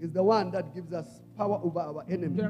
[0.00, 1.06] is the one that gives us
[1.36, 2.40] power over our enemy.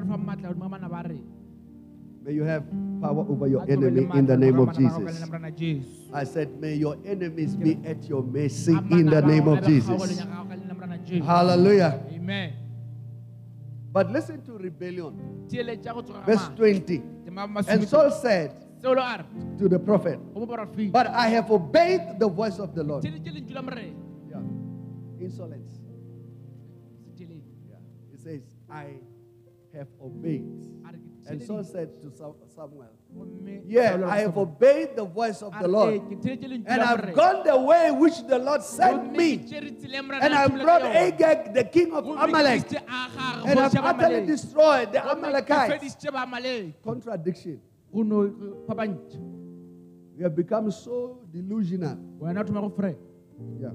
[2.25, 2.65] May you have
[3.03, 5.05] power over your A tlo be le enemy in the name of bana ba rona
[5.05, 5.21] ka Jesus.
[5.21, 5.89] leina la Morena Jesu.
[6.15, 9.81] I said, May your enemies be at your mercy in the name of a be
[9.81, 10.17] kgaogo Jesus.
[10.17, 11.23] lenyaka gago ka leina la Morena Jesu.
[11.25, 12.01] Hallelujah.
[12.15, 12.53] Amen.
[13.93, 15.21] But listen to rebellion.
[15.51, 17.03] Theeletša go tsoga ga Verse 20.
[17.69, 19.25] And Saul said Seo lo a re,
[19.59, 20.93] to the prophet, go mo porofeta.
[20.93, 23.05] But I have obeyed the voice of the Lord.
[23.05, 23.93] Theeletše lentswe la Morena.
[24.31, 25.21] Yeah.
[25.21, 25.73] Insolence.
[27.19, 27.77] Yeah.
[28.11, 28.97] He says, I
[29.75, 30.74] have obeyed.
[31.31, 31.43] And.
[31.43, 32.89] Saul said to Sam- Samuel,
[33.67, 35.95] Yeah, Saul a re I have obeyed the voice of the Lord.
[35.95, 39.39] "Eh, ke theeletše lentswe And I've gone the way which the Lord sent me.
[39.39, 40.83] ke tšere tsela ya Morena And I nthomile brought.
[40.85, 42.73] Agag, the king of Amalek.
[43.47, 45.73] And I've utterly destroyed the Amalekites.
[45.73, 46.83] fedisitše ba Amalek.
[46.83, 47.61] Contradiction.
[47.93, 48.29] Go no
[48.69, 49.19] phapantša.
[50.17, 51.97] We have become so delusional.
[52.21, 52.99] wena o thoma go freka
[53.61, 53.71] Yeah.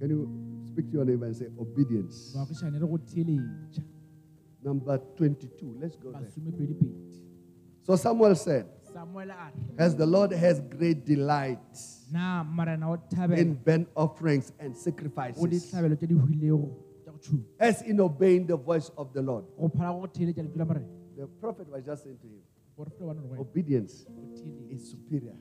[0.00, 0.28] Can you
[0.66, 2.34] speak to your neighbor and say obedience?
[4.64, 5.76] Number 22.
[5.78, 6.30] Let's go there.
[7.82, 8.66] So Samuel said,
[9.76, 11.58] As the Lord has great delight
[12.10, 16.70] na marena o in burnt offerings and sacrifices, ditlhabelo tse di huilego
[17.04, 17.44] tša go tšhuma.
[17.58, 19.44] As in obeying the voice of the Lord.
[19.58, 22.40] go phala go go theeletša lentswe la morena The prophet was just saying to him,
[22.76, 24.06] porofeta wa nore obedience
[24.70, 25.36] is superior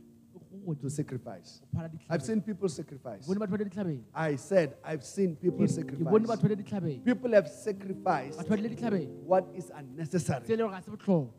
[0.82, 1.62] to sacrifice.
[2.10, 3.28] I've seen people sacrifice.
[3.28, 6.41] bone batho ba di ditlhabelo I said, I've seen people ke bone batho sacrifice.
[6.41, 10.45] ba di ditlhabelo People have sacrificed batho ba dile ditlhabelo what is unnecessary.
[10.47, 11.30] se le gore ga se botlhokwa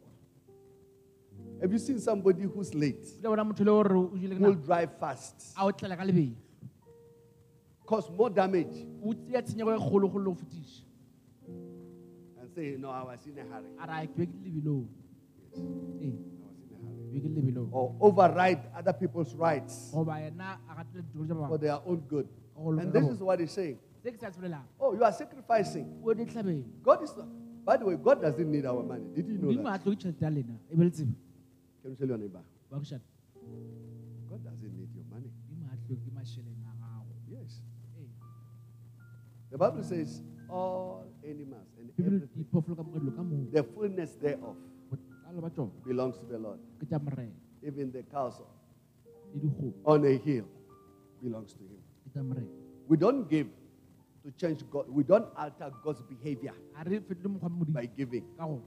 [1.62, 3.06] Have you seen somebody who's late?
[3.22, 5.54] le bona motho le gore o jile Who will drive fast?
[5.56, 6.34] a o tlela ka lebelo
[7.86, 10.82] Cause more damage o tseya tshenyego kgologolo o fetiša
[12.40, 13.70] and say, No, I was in a hurry.
[13.82, 14.84] a ra ke be ke
[16.00, 16.16] Yes,
[17.72, 22.28] Or override other people's rights goba yena a gatile for their own good.
[22.56, 23.78] And this is what he's saying.
[24.02, 26.02] se ke sa se bolelang Oh, you are sacrificing.
[26.82, 27.28] God is not.
[27.64, 29.04] By the way, God doesn't need our money.
[29.14, 29.80] Did you know that?
[29.80, 31.14] a tlo ke tšhelete ya lena be le tsebe
[31.82, 32.42] Can you tell your neighbor?
[32.70, 35.30] God doesn't need your money.
[35.48, 37.60] modimo a tlo ke mašheleng a gago Yes.
[39.50, 44.56] The Bible says all animals and everything, diphoofolo ka mogedilo ka moo the fullness thereof
[44.56, 44.73] botlalo ba tsona
[45.84, 46.58] belongs to the Lord.
[46.80, 48.46] ke tša morena Even the castle
[49.84, 50.44] on a hill
[51.22, 51.80] belongs to Him.
[52.04, 52.48] ke tša morena
[52.88, 53.48] We don't give
[54.24, 54.88] to change God.
[54.88, 58.24] We don't alter God's behavior a re fetole mokgwa mo by giving.
[58.38, 58.60] No.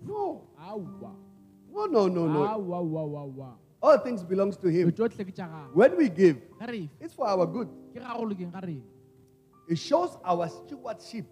[1.70, 3.48] No, no, no, no.
[3.82, 4.92] All things belongs to Him.
[4.92, 6.38] tsotlhe ke tša gago When we give,
[7.00, 7.70] it's for our good.
[7.94, 8.82] ke gago lekeng ga rena
[9.70, 11.26] It shows our stewardship,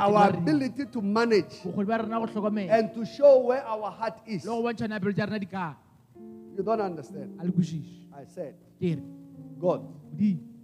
[0.00, 4.18] our ability to manage, bokgoni ba rena go tlhokomela and to show where our heart
[4.26, 4.44] is.
[4.44, 5.76] le go bontšha na pelo tša rena di ka
[6.56, 7.36] You don't understand.
[7.40, 8.54] a le kwešiše I said,
[9.60, 9.82] God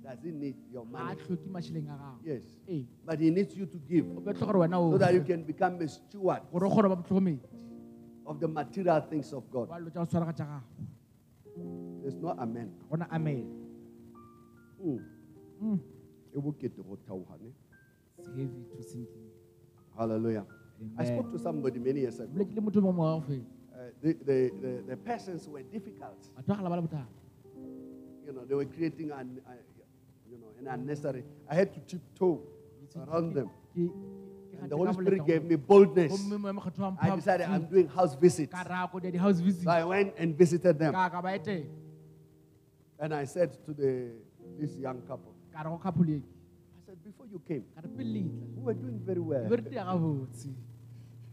[0.04, 1.14] doesn't need your money.
[1.16, 2.42] tlhoke mašheleng a gago Yes.
[3.04, 5.80] But He needs you to give o ka tlhoka gore so that you can become
[5.82, 7.40] a steward gore o kgone ba motlhokomedi
[8.26, 9.68] of the material things of God.
[9.68, 10.64] wa dilo tša go tshwaraga tša gago
[12.02, 12.72] There's no amen.
[13.12, 13.44] amen
[14.80, 14.96] Mm.
[15.60, 15.78] Mm.
[18.20, 19.30] It's heavy to sink in.
[19.96, 20.44] Hallelujah.
[20.98, 22.28] I spoke to somebody many years ago.
[22.32, 23.44] Boletse le motho o mongwe wa go feta
[24.02, 26.20] the, the, the, the persons were difficult.
[26.36, 27.06] batho ba kgala ba le bothata
[28.26, 29.52] You know, they were creating an, uh,
[30.30, 31.24] you know, an unnecessary.
[31.48, 32.40] I had to tiptoe
[32.96, 33.50] around them.
[33.74, 36.12] And the Holy Spirit gave me boldness.
[36.12, 38.52] gomme moya mokgetho wa I decided I'm doing house visits.
[38.52, 40.92] ka raya ko dia di-house visit So I went and visited them.
[40.92, 41.66] ka ka ba etela
[43.00, 44.12] And I said to the,
[44.60, 45.34] this young couple,
[47.10, 49.46] before you came, ka re pele letla we were doing very well.
[49.50, 50.48] be re dire gabotse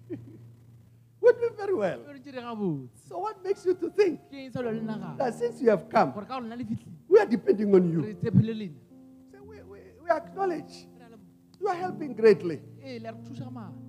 [1.21, 1.99] We were doing very well.
[2.07, 4.81] be re dire gabotse So what makes you to think ke eng sa lo le
[4.91, 7.69] naga that since you have come, gore ka go lena le fitlhile we are depending
[7.79, 8.01] on you?
[8.21, 11.21] Say, we, we, we acknowledge Re a le-
[11.61, 13.83] you are helping greatly, ee le re thusa ka maatla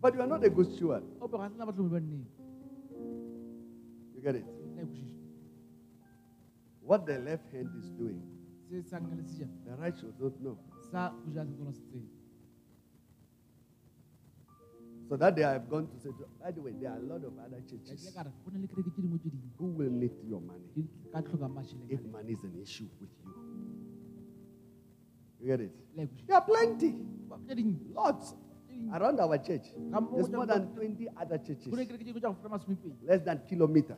[0.00, 1.02] but you are not a good steward.
[1.20, 2.26] ope ga sena batlhomi ba nneng
[4.18, 4.46] You get it?
[6.82, 8.20] What the left hand is doing,
[8.68, 10.56] se sa nka le sejana the right should not know.
[10.90, 12.08] sa boja se tsona se tsene
[15.08, 17.32] So that day I've gone to say, by the way, there are a lot of
[17.40, 20.12] other churches ka re go na le kereke tse dingwe tse dingwe who will need
[20.28, 20.68] your money.
[20.76, 23.32] Di ka tlhoka mašheleng if money is an issue with you.
[25.40, 25.72] You get it?
[26.26, 26.92] There are plenty,
[27.94, 28.34] lots.
[28.92, 29.72] Around our church.
[30.12, 33.40] There's more than 20 other churches, kereke tse dingwe tsa go feta masomepedi less than
[33.48, 33.96] kilometer,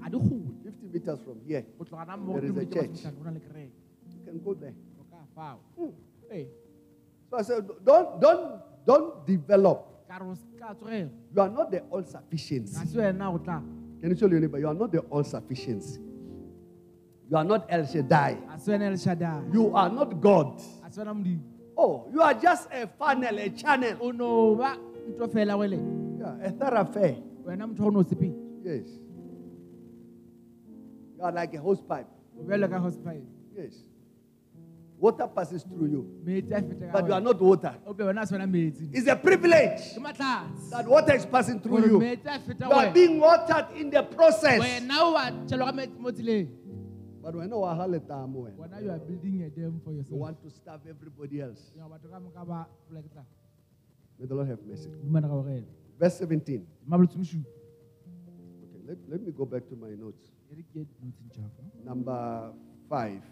[0.00, 1.66] ga di gole 50 meters from here.
[1.78, 3.02] go tloga na mo There is a church.
[4.38, 4.74] Masometlhano go na le kereke You can go there.
[5.34, 5.90] fao Hmm.
[7.30, 10.06] So I said, don't, don't, don't develop.
[10.08, 12.74] ka re o se ka tsogela You are not the all sufficiency.
[12.74, 13.62] ga se wena
[14.00, 14.58] Can you show your neighbor?
[14.58, 15.98] You are not the all sufficiency.
[17.30, 18.34] You are not El Shaddai.
[18.48, 20.58] ga se wena el shadai You are not God.
[20.82, 21.40] ga se wena modimo
[21.76, 23.96] Oh, you are just a funnel, a channel.
[24.00, 24.76] o no ba
[25.10, 25.78] ntho fela wele
[26.18, 27.16] Yeah, a thoroughfare.
[27.44, 28.88] wena motho ga o ne o sepedi Yes.
[31.18, 32.06] You are like a hose pipe.
[32.38, 33.20] o bjalo ka hospital
[33.56, 33.74] Yes.
[34.98, 37.74] Water passes through you, metsi a fete ka but you are not water.
[37.86, 39.80] o be wena a se wena It's a privilege
[40.70, 41.98] that water is passing through you.
[41.98, 44.60] metsi a feta You are being watered in the process.
[44.60, 46.48] wena o a tšhelwa ka metsi mo tseleng
[47.24, 50.42] But when you are haletamo, wena you are building a dam for yourself, you want
[50.42, 51.72] to starve everybody else.
[51.76, 53.24] Ya, batho ka moka ba poleke tla
[54.18, 54.88] May the Lord have mercy.
[55.04, 55.64] dumana ka bogela
[55.98, 56.66] Verse 17.
[56.90, 60.30] Okay, let, let me go back to my notes.
[60.54, 62.52] re ke notseng jaka Number
[62.88, 63.22] five.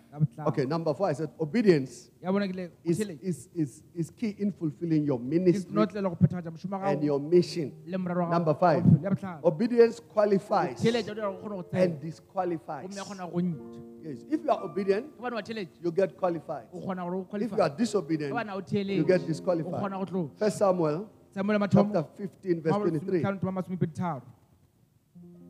[0.47, 4.37] Okay, number four, I said obedience ya bona ke le is, is, is, is key
[4.39, 7.73] in fulfilling your ministry notle le go phethagatša mošomo wa and your mission.
[7.87, 8.83] le morero wa gago Number five.
[8.85, 9.03] bophelo.
[9.05, 12.85] ya botlhano Obedience qualifies theletša o dira go kgone go tsena and disqualifies.
[12.87, 15.93] gomme ya kgona go ntšha Yes, if you are obedient, ka bane wa theletše you
[15.93, 16.67] get qualified.
[16.75, 18.63] o kgona gore o If you are disobedient, ka bana o
[19.01, 19.81] you get disqualified.
[19.81, 23.23] kgona go tlo First Samuel chapter 15, verse 23.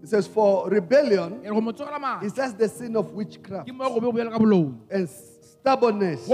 [0.02, 3.12] It says, For rebellion e re go mo tsogela maa is as the sin of
[3.12, 6.28] witchcraft, ke mo go be go bjalo ka boloi and stubbornness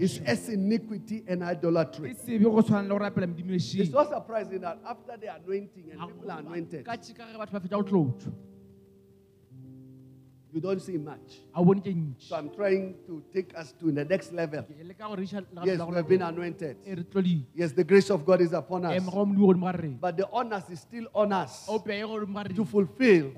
[0.00, 2.14] is as iniquity and idolatry.
[2.14, 6.00] sebe go tshwana le go rapela modimo It's not surprising that after the anointing and
[6.00, 6.84] people are anointed,
[10.52, 11.40] you don't see much.
[11.54, 14.62] a bone ke ntši So I'm trying to take us to the next level.
[14.62, 16.76] ke leka gore iša Yes, we have been anointed.
[17.54, 19.02] Yes, the grace of God is upon us.
[19.02, 22.42] mogo modimo godimo ga rena But the honors is still on us o peye godimo
[22.42, 23.32] ga to fulfill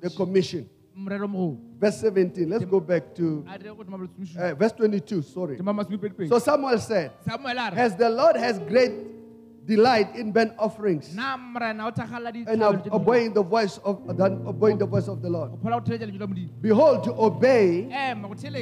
[0.00, 0.68] the commission.
[0.96, 5.22] Verse 17, let's go back to a dire go tema bolotsomosupa uh, verse 22.
[5.22, 5.58] Sorry.
[6.28, 7.10] So Samuel said,
[7.74, 9.13] As the Lord has great
[9.66, 11.14] delight in burnt offerings.
[11.14, 15.22] Na morena o thagalela and obeying the voice of uh, than obeying the voice of
[15.22, 15.50] the Lord.
[15.50, 17.88] go phola go theletša lentswe la modimo Behold, to obey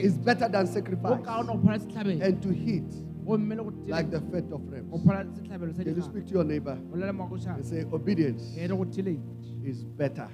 [0.03, 2.23] is better than sacrifice, kaone go phola setlhabelo.
[2.23, 2.91] And to heat
[3.27, 4.61] gomme le go like the fat of
[5.07, 5.41] rams.
[5.49, 6.79] Can you speak to your neighbor?
[6.93, 10.29] O lele moagošana and say, Obedience re go theletša is better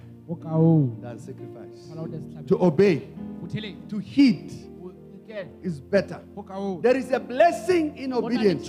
[1.00, 1.88] than sacrifice.
[1.88, 3.08] phola go de To obey,
[3.88, 4.68] to ikela
[5.62, 6.20] is better.
[6.82, 8.66] There is a blessing in go na le obedience.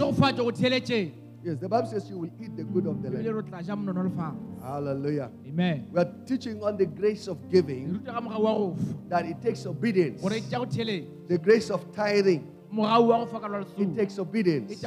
[1.39, 3.25] Tšogofatšo go theletšeng Yes, the Bible says you will eat the good of the land.
[3.25, 5.29] re tla ja monono lefatshe Hallelujah.
[5.47, 8.95] amen We are teaching on the grace of giving ruta ka mogau wa go fa
[9.09, 10.21] that it takes obedience.
[10.21, 13.95] gore tša go theletša The grace of tithing, mogau wa go fa ka lwa it
[13.95, 14.81] takes obedience.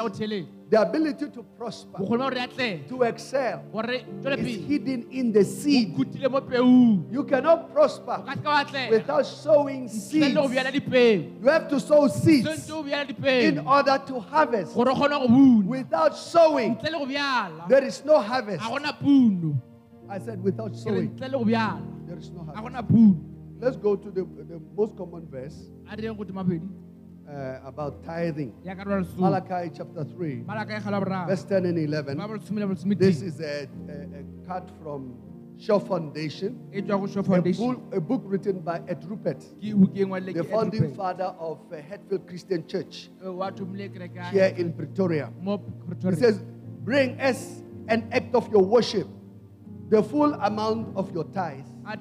[0.72, 3.62] The ability to prosper, bokgoni ba gore re atlega to excel,
[4.38, 5.94] is hidden in the seed.
[5.94, 10.28] kutile mo peung You cannot prosper ka se ka wa atlega without sowing seeds.
[10.28, 11.42] le go bjala dipeo.
[11.42, 14.74] You have to sow seeds sentse o bjala in order to harvest.
[14.74, 18.62] gore o kgone go buna Without sowing, ntle le go bjala there is no harvest.
[18.62, 19.60] ga gona puno.
[20.08, 21.44] I said, without sowing, ntle le go
[22.06, 23.18] there is no harvest.
[23.60, 25.70] Let's go to the, the most common verse
[27.28, 28.52] a direng go temapedi uh, about tithing.
[28.64, 32.16] ya ka lwa lesong Malachi chapter 3, malaka e kgala boraro verse 10 and 11.
[32.16, 35.14] ba bolesome le bolesome This is a, a, a cut from
[35.58, 40.08] Shaw Foundation, tswa go show a book, a book written by Ed Roebert, ke bukeng
[40.08, 45.30] wa the founding father of uh, Hatfield Christian Church kereka here in Pretoria.
[46.10, 46.42] He says,
[46.82, 49.06] Bring us an act of your worship,
[49.88, 51.96] the full amount of your tithes, a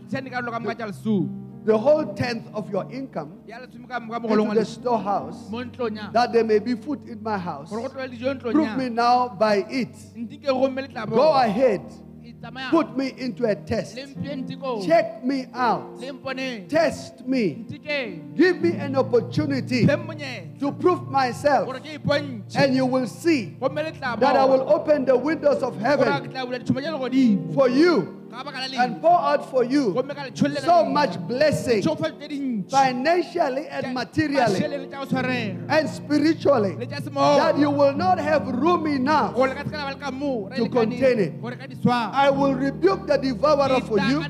[1.65, 3.99] ten karolo ka moka tša lesu the whole tenth of your income ya lesome ka
[3.99, 6.11] moka into the storehouse, mo ntlong ya.
[6.11, 7.69] that there may be food in my house.
[7.69, 9.93] go tlole dijo ntlong Prove me now by it.
[10.15, 11.81] ntike gomme letlabo Go ahead,
[12.71, 13.95] put me into a test.
[13.95, 15.99] le mpie ntiko Check me out.
[16.69, 17.65] Test me.
[18.35, 24.35] Give me an opportunity to prove myself, gore ke ipontšhe and you will see that
[24.35, 27.53] I will open the windows of heaven ke tla bula ditšhomo tša legodimo.
[27.53, 27.93] for you.
[27.93, 28.20] ka baka la
[28.77, 33.65] and pour out for you gomme ka letšholela so much blessing tšhofa tše dintši financially
[33.67, 36.73] and materially Mašeleng le tša go tshwarega and spiritually
[37.41, 39.33] that you will not have room enough.
[39.35, 41.41] gore ka sekala ba le ka moo re To contain it.
[41.41, 44.23] gore ka di swara I will rebuke the devourer for you.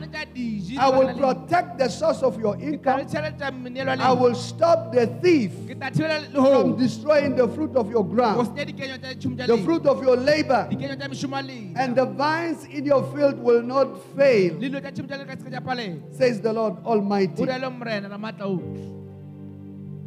[0.72, 3.00] Ditakane tša diji I will protect the source of your income.
[3.00, 7.48] le tšhelete menelo le- I will stop the thief ke tla thibela from destroying the
[7.48, 10.96] fruit of your ground, senya dikenywa tša tšhomo tša the fruit of your labor, dikenywa
[10.96, 11.80] tša mešomo ya lena.
[11.84, 15.26] and the vines in your field will not fail, le dilo tša tšhomo tša lena
[15.26, 17.42] ka seka tša palela says the Lord Almighty.
[17.44, 18.88] o rialo morena na maatla otlhe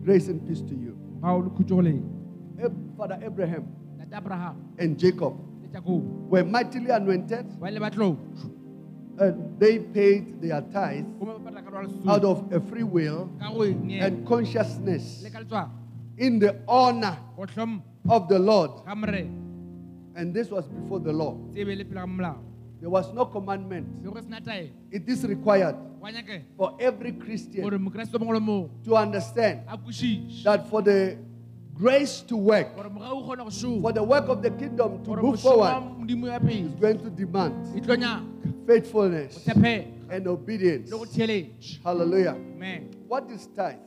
[0.05, 0.97] Grace and peace to you.
[1.21, 2.03] ga o le khutso go lena
[2.65, 3.65] Ab- eh, Father abraham.
[4.79, 5.35] and Jacob
[6.31, 7.45] were mightily anointed,
[9.19, 13.31] and they paid their tithe gomme ba patla ka rwala out of a free will
[13.41, 15.71] ka go neela and consciousness le ka letswang.
[16.19, 17.17] in the honor
[18.09, 18.71] of the Lord.
[20.17, 21.35] And this was before the law.
[21.51, 22.39] tsebe le pele ga molao.
[22.81, 24.03] There was no commandment.
[24.03, 24.71] be go sena taelo.
[24.91, 25.75] It is required
[26.57, 29.61] for every Christian gore mokeresete mongwe le mongwe to understand
[30.45, 31.17] that for the
[31.75, 35.03] grace to work, gore moga o kgone go šoma for the work of the kingdom
[35.05, 37.55] to move forward, is going to demand
[38.67, 39.47] faithfulness
[40.11, 40.91] and obedience.
[41.83, 42.31] Hallelujah.
[42.37, 42.91] amen.
[43.09, 43.79] What is tithe?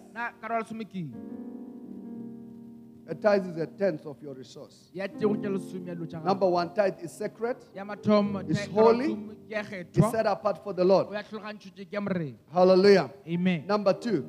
[3.09, 4.91] A tithe is a tenth of your resource.
[4.93, 7.55] ya tego tša lesome ya dilo tša gago Number one, tithe is sacred.
[7.73, 9.17] It's holy.
[9.49, 11.07] It's set apart for the Lord.
[11.07, 13.09] o ya tlhologantšhotše ke ya morena Hallelujah.
[13.27, 14.23] amen Number two,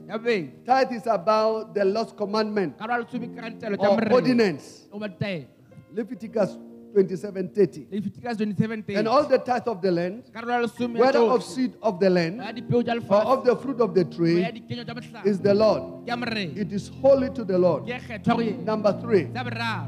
[0.64, 4.86] tithe is about the lost commandment ka rwala lesome ke ga ditaelo tša or ordinance.
[4.92, 5.46] o ba ditaelo
[5.94, 6.54] Leviticus
[6.94, 7.86] 27:30.
[7.90, 11.20] le fitika 27 And all the tithe of the land, ka rwala lesome ya whether
[11.20, 14.42] of seed of the land ya dipeo tša or of the fruit of the tree,
[14.52, 15.82] dikenywa tša mohlala is the Lord.
[16.04, 16.52] ke ya morena.
[16.60, 17.84] It is holy to the Lord.
[17.84, 18.64] ke ya kgethwa go yena.
[18.64, 19.28] Number three,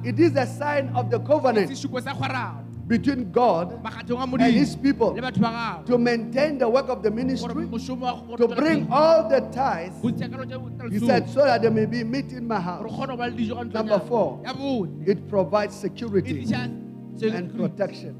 [0.05, 5.15] it is a sign of the covenant sešupo sa kgwarao between God and His people
[5.15, 8.49] le batho ba gagwe to maintain the work of the ministry, mošomo wa go to
[8.49, 9.95] bring all the tithes.
[10.03, 12.83] go tšea karolo tša He said, so that there may be meat in my house.
[12.83, 14.41] kgone go ba le dijo ka ntlong Number four.
[15.07, 16.45] It provides security
[17.23, 18.17] and protection.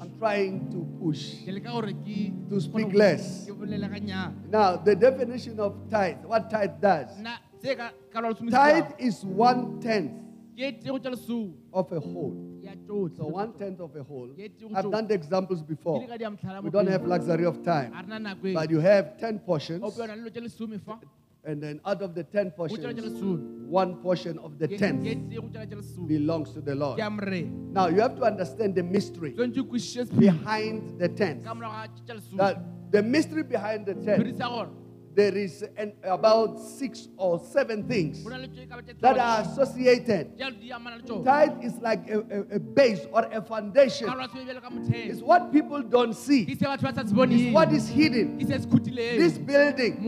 [0.00, 1.44] I'm trying to push.
[1.46, 3.46] ke leka gore ke To speak less.
[3.46, 7.08] ke bolele ga nnyane Now, the definition of tithe, what tithe does.
[7.20, 10.12] nna se ka karolo lesome se Tithe is one tenth
[10.58, 12.34] ke tego tša lesome of a whole.
[13.16, 14.30] So one tenth of a whole.
[14.74, 16.00] I've done the examples before.
[16.00, 17.92] le ka diamtlhala We don't have luxury of time.
[17.92, 19.82] ga rena nako But you have 10 portions,
[21.46, 22.92] o peona le dilo tša lesome fa and then out of the 10 go tšela
[22.92, 26.98] tša portions, one portion of the tenth tego tšela tša lesome belongs to the Lord.
[27.72, 29.34] Now, you have to understand the mystery
[30.18, 31.44] behind the tenth.
[31.44, 32.56] ka morago ga tša lesome That
[32.90, 34.70] the mystery behind the tenth, sephiri sa gore
[35.16, 39.00] there is an, about six or seven things go na le tšo ka ba tša
[39.00, 40.36] that are associated.
[40.38, 44.06] jalo di amana le tšone Tithe is like a, a, a base or a foundation.
[44.08, 44.70] karolo ya sebele bjale ka
[45.10, 46.44] It's what people don't see.
[46.54, 48.36] se batho ba sa se It's what is hidden.
[48.38, 50.04] ke se se khutileng This building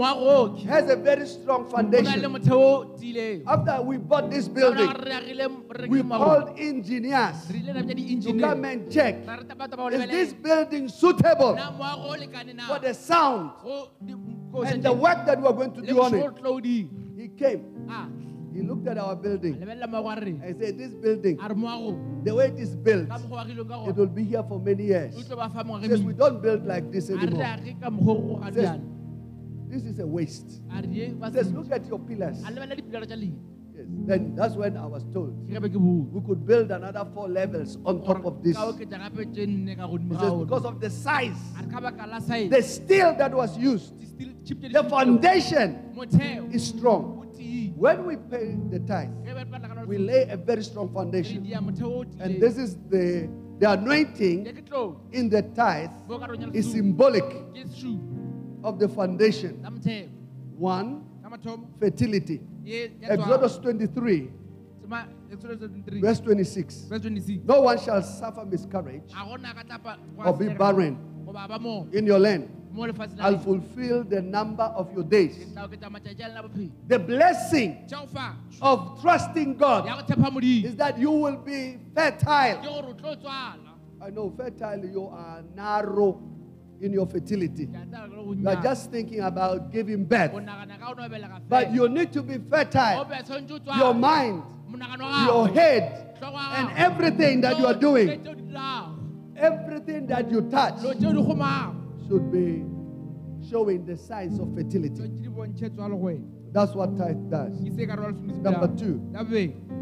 [0.68, 2.20] has a very strong go na le foundation.
[2.36, 5.48] motheo o tiileng After we bought this building, re agile
[5.80, 9.76] re we called engineers re ile ra bitša to come and check ra reta batho
[9.80, 13.50] ba o is this building suitable na moago o lekane na for the sound?
[13.64, 13.88] Go
[14.66, 16.88] and the work that we're going to do on it.
[17.16, 18.08] He came, Ah,
[18.54, 19.56] he looked at our building.
[19.56, 22.24] Lebelela moago a re and said, This building, a re moago.
[22.24, 24.58] the way it is built, ka mokgwa wa agilweng ka it will be here for
[24.60, 25.14] many years.
[25.16, 27.42] o tlo ba fa ngwage Says we don't build like this anymore.
[27.44, 28.80] age ka mokgwa o go ga Says,
[29.68, 30.62] This is a waste.
[30.72, 32.38] a re ye ba Says, look at your pillars.
[34.06, 34.06] A lebelela dipilara tša lena Yes.
[34.06, 37.04] Then that's when I was told ke ge be ke bua we could build another
[37.14, 38.56] four levels on top of this.
[38.56, 41.62] ka oketša gape tše nne ka godimo He ga says, because of the size, a
[41.62, 44.72] re ka baka la size, the steel that was used, di steel- chip tše di
[44.72, 45.76] the foundation
[46.52, 47.14] is strong.
[47.78, 51.42] When we pay the tithe, ge ba patla ka we lay a very strong foundation.
[51.44, 53.28] dia motheo o And this is the,
[53.60, 57.24] the anointing Ye ke tlo in the tithe mo karolong ya is symbolic
[58.64, 59.62] of the foundation.
[60.58, 61.04] One,
[61.78, 62.40] fertility.
[62.68, 63.34] Ye ya tswalo.
[63.34, 64.30] Exodus 23,
[64.82, 66.88] Sema- Exodus 23, verse 26.
[66.88, 67.40] verse 26.
[67.44, 71.86] No one shall suffer miscarriage a gona ka tlapa or be barren goba ba mo
[71.92, 72.48] in your land.
[72.72, 75.36] mo lefatsheng la I'll fulfill the number of your days.
[75.36, 79.84] Ke tla oketša matšatši a lena bophelo The blessing tša go fa of trusting God
[79.88, 82.60] go tshepa modimo is that you will be fertile.
[82.62, 83.64] gore o tlo tswala
[84.00, 86.22] I know fertile, you are narrow
[86.80, 87.66] in your fertility.
[87.66, 90.32] Ke a tseba gore go You are just thinking about giving birth.
[90.34, 93.04] O nagana ka o nobela ka But you need to be fertile.
[93.04, 94.42] be tshwanetse o tswa- Your mind,
[95.26, 98.98] your head, and everything that you are doing, tšeo di dirang,
[99.36, 101.74] everything that you touch dilo tšeo di kgomang,
[102.08, 102.64] should be
[103.48, 104.94] showing the signs of fertility.
[105.02, 106.24] tšeo di bontšhe tswalo go wena.
[106.52, 107.60] That's what tithe does.
[107.60, 109.00] Ke se ka re wa lesomesi Number two.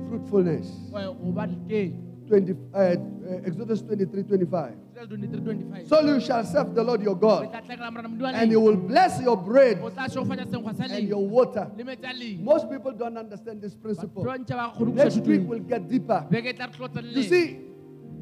[0.09, 0.67] Fruitfulness.
[2.31, 5.87] O- o ba ke 20, uh, uh, Exodus 23 25.
[5.87, 8.57] So you shall serve the Lord your God, tla tlekela Morena Modimo wa and he
[8.57, 11.71] will bless your bread o tla šogofatša senkgwa sa and your water.
[11.77, 12.43] le metsi a leina.
[12.43, 14.25] Most people don't understand this principle.
[14.25, 16.25] ba ntšha ba kgone go Next week we'll get deeper.
[16.31, 17.59] beke tla re tlo You see,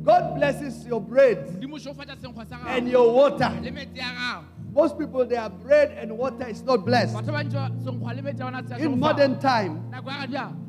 [0.05, 3.51] God blesses your bread Modimo o šogofatša senkgwa sa and your water.
[3.63, 4.45] le metsi a gago.
[4.75, 7.15] Most people, their bread and water is not blessed.
[7.15, 9.81] batho ba ntšha senkgwa le metsi a bona se a In modern time,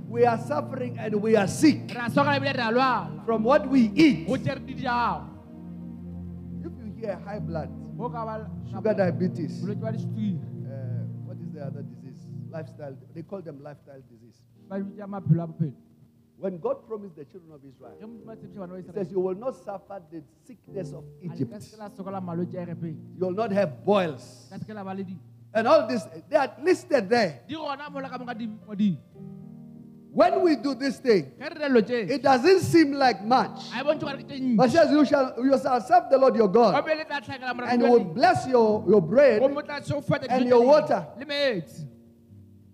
[0.06, 2.54] nako ya ga bjang we are suffering and we are sick re a sokola ebile
[2.54, 4.28] re a lwala from what we eat.
[4.28, 5.26] go tere di jago
[6.64, 11.38] If you hear high blood, go ka ba sugar diabetes, bolwetse ba disukiri uh, what
[11.38, 12.26] is the other disease?
[12.50, 12.96] Lifestyle.
[13.14, 14.42] They call them lifestyle disease.
[14.70, 15.74] ba bitsa maphelo a bophelo
[16.38, 19.12] When God promised the children of Israel, ge modimo a tshepiša bana ba He says,
[19.12, 21.52] You will not suffer the sickness of a le ka Egypt.
[21.62, 24.48] seke la sokola malwetse a egepeng You will not have boils.
[24.52, 25.16] ka seke la ba le di
[25.56, 27.40] And all this, they are listed there.
[30.16, 33.68] When we do this thing, ge re dilo tše it doesn't seem like much.
[33.76, 36.48] a bontse gore ke tše But says, You shall, you shall serve the Lord your
[36.48, 39.62] God, be le tla tlhakela Morena and He will bless your, your bread, go mo
[39.62, 41.06] tla šogofatša and your water.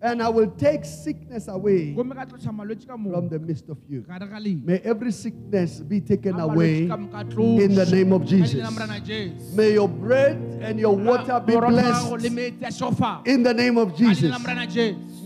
[0.04, 3.78] and I will take sickness away gomme ka tloša malwetse ka from the midst of
[3.89, 4.02] you.
[4.02, 7.62] gare ga leina May every sickness be taken away malwetse ka moka tloša.
[7.66, 8.62] in the name of Jesus.
[8.62, 9.56] la Morena Jesu.
[9.56, 13.28] May your bread and your water be Boroko ya gago le blessed metsi a šofa
[13.28, 14.30] in the name of Jesus.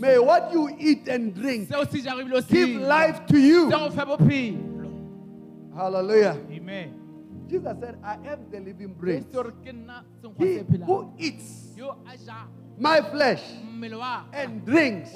[0.00, 3.38] May what you eat and drink seo se jago ebile o se give life to
[3.38, 3.70] you.
[3.70, 6.38] se go fe bophelo Hallelujah.
[6.50, 7.02] amen
[7.48, 9.24] Jesus said, I am the living bread.
[9.24, 12.46] Yesu re ke nna senkgwa He who eats yo a ja
[12.78, 15.10] my flesh mmele wa ka, and drinks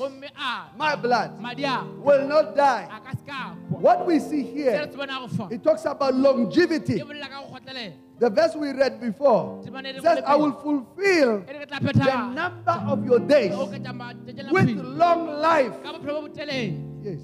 [0.79, 1.33] my blood
[2.03, 2.89] will not die.
[2.91, 5.85] a ka se ka kwa What we see here, se bona go fa it talks
[5.87, 7.03] about longevity.
[8.21, 9.63] Bolela ka go kgotlelela The verse we read before
[10.03, 14.49] says, I will fulfill re ke tla the number of your days o oketša matšatši
[14.49, 15.73] a with long life.
[15.83, 16.77] ka bophelo bo botelele.
[17.03, 17.21] Yes.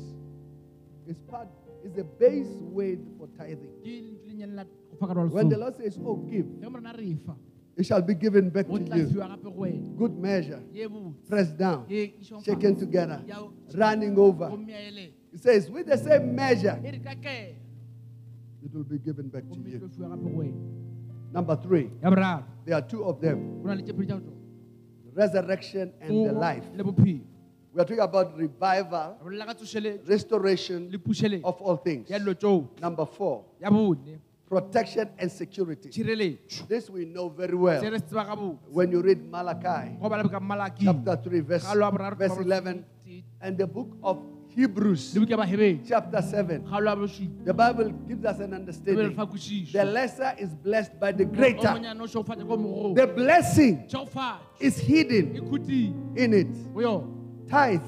[1.06, 1.48] It's part,
[1.84, 3.70] it's a base weight for tithing.
[3.84, 6.94] ke lentswe le go fa ka rwa When the Lord says, Oh, give, ge morena
[6.96, 7.36] re fa.
[7.76, 9.06] it shall be given back to you.
[9.12, 9.96] fiwa gape go wena.
[9.98, 10.62] Good measure,
[11.28, 11.84] pressed down,
[12.42, 13.20] shaken together,
[13.74, 14.48] running over.
[14.48, 15.12] gomme ya ele.
[15.32, 17.66] It says, With the same measure, re ka kela
[18.66, 19.78] it will be given back to you.
[21.36, 21.90] Number three,
[22.64, 23.60] there are two of them.
[23.62, 24.32] Go na le tše pedi tša go
[25.12, 26.64] resurrection and the life.
[26.72, 30.88] We are talking about revival, re bolela ka tsošeletšo restoration
[31.44, 32.08] of all things.
[32.08, 33.44] ya dilo tšoo Number four,
[34.48, 35.90] protection and security.
[36.68, 37.82] This we know very well.
[37.82, 40.84] re se tseba gabotse When you read Malachi go bala ka malaki.
[40.88, 42.84] chapter 3, verse, Ga lo a boraro verse 11,
[43.42, 44.16] and the book of
[44.56, 48.54] Hebrews le buka bahebedi chapter 7, ga lo a bosupa the Bible gives us an
[48.54, 49.14] understanding.
[49.70, 51.68] The lesser is blessed by the greater.
[51.76, 53.86] monyane o šofatša ko mogolo The blessing
[54.58, 55.36] is hidden
[56.16, 57.48] in it.
[57.50, 57.82] Tithe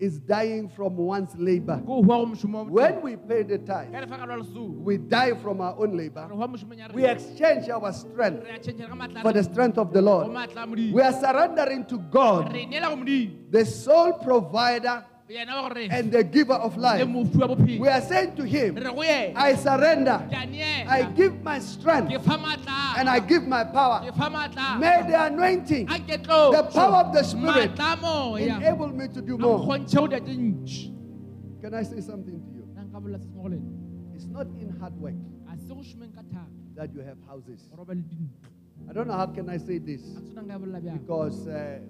[0.00, 1.80] is dying from one's labor.
[1.86, 4.40] ko hwa go mošomo wa When we pay the tithe, ka re fa ka rwa
[4.40, 6.26] lesong we die from our own labor.
[6.30, 9.44] re hwa mošomong ya We exchange our strength re a tšhentšhela ka maatla for the
[9.44, 10.28] strength of the Lord.
[10.28, 10.92] maatla a modimo.
[10.94, 13.50] We are surrendering to God, re neela go modimo.
[13.52, 17.06] the sole provider yena wa gore and the giver of life.
[17.08, 20.20] We are saying to Him, re go yena I surrender.
[20.30, 22.12] ke a neela I give my strength
[22.96, 24.02] and I give my power.
[24.78, 29.38] May the anointing The power of the Spirit maatla a moya enable me to do
[29.38, 29.58] more.
[29.60, 30.90] nkgontšhe go dia tše ntši
[31.62, 32.68] Can I say something to you?
[32.76, 33.60] nna nka bolela se sengwe
[34.14, 35.14] It's not in hard work
[35.48, 36.20] a se go šomeng ka
[36.76, 37.64] that you have houses.
[37.72, 38.50] gore o be le dintlo
[38.88, 41.48] I don't know how can I say this a ke tshwana nka bolela bjang because
[41.48, 41.80] uh,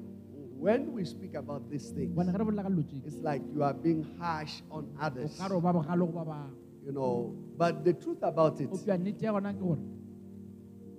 [0.64, 3.42] when we speak about these things, bone ge re bolela ka dilo tše it's like
[3.54, 6.52] you are being harsh on others, ka re o ba bogale go ba bangwe
[6.86, 7.36] you know.
[7.56, 9.82] But the truth about it, o pia nnete ya gona ke gore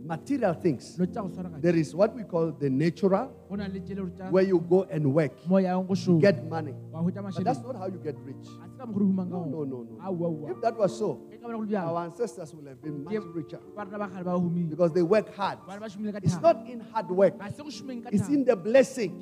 [0.05, 3.55] material things, dilo tša go tshwana ka there is what we call the natural, go
[3.57, 6.45] na le tše le tša where you go and work, mo yang go šoma get
[6.45, 6.76] money.
[6.93, 8.45] But that's not how you get rich.
[8.86, 9.97] A se ka mokgore humang ka No, no, no, no.
[10.03, 12.81] aua aua If that was so, ka bona go le bjalo our ancestors would have
[12.81, 13.59] been much richer.
[13.75, 15.57] Ba rena ba kgale ba humile because they work hard.
[15.67, 18.29] bana ba šomile ka It's not in hard work, ga se go šomeng ka it's
[18.29, 19.17] in the blessing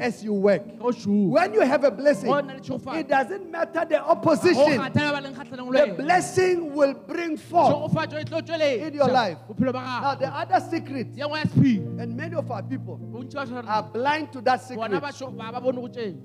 [0.00, 0.64] as you work.
[0.66, 3.84] ka go šoma When you have a blessing, go na le tšhofatšo it doesn't matter
[3.88, 4.78] the opposition.
[4.80, 7.92] kgathana ba leng kgatlhanong le The blessing will bring forth.
[7.96, 9.38] In your life.
[9.38, 12.62] tšweletša bophelo ba Now, the other secret, ye nngwe ya sephiri and many of our
[12.62, 14.90] people bontši ba tshwara are blind to that secret.
[15.00, 16.16] ba sho- ba ba bone go tšeng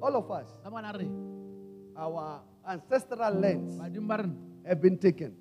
[0.00, 1.08] All of us, ka mona re
[1.98, 3.78] our ancestral lands
[4.66, 5.34] have been taken.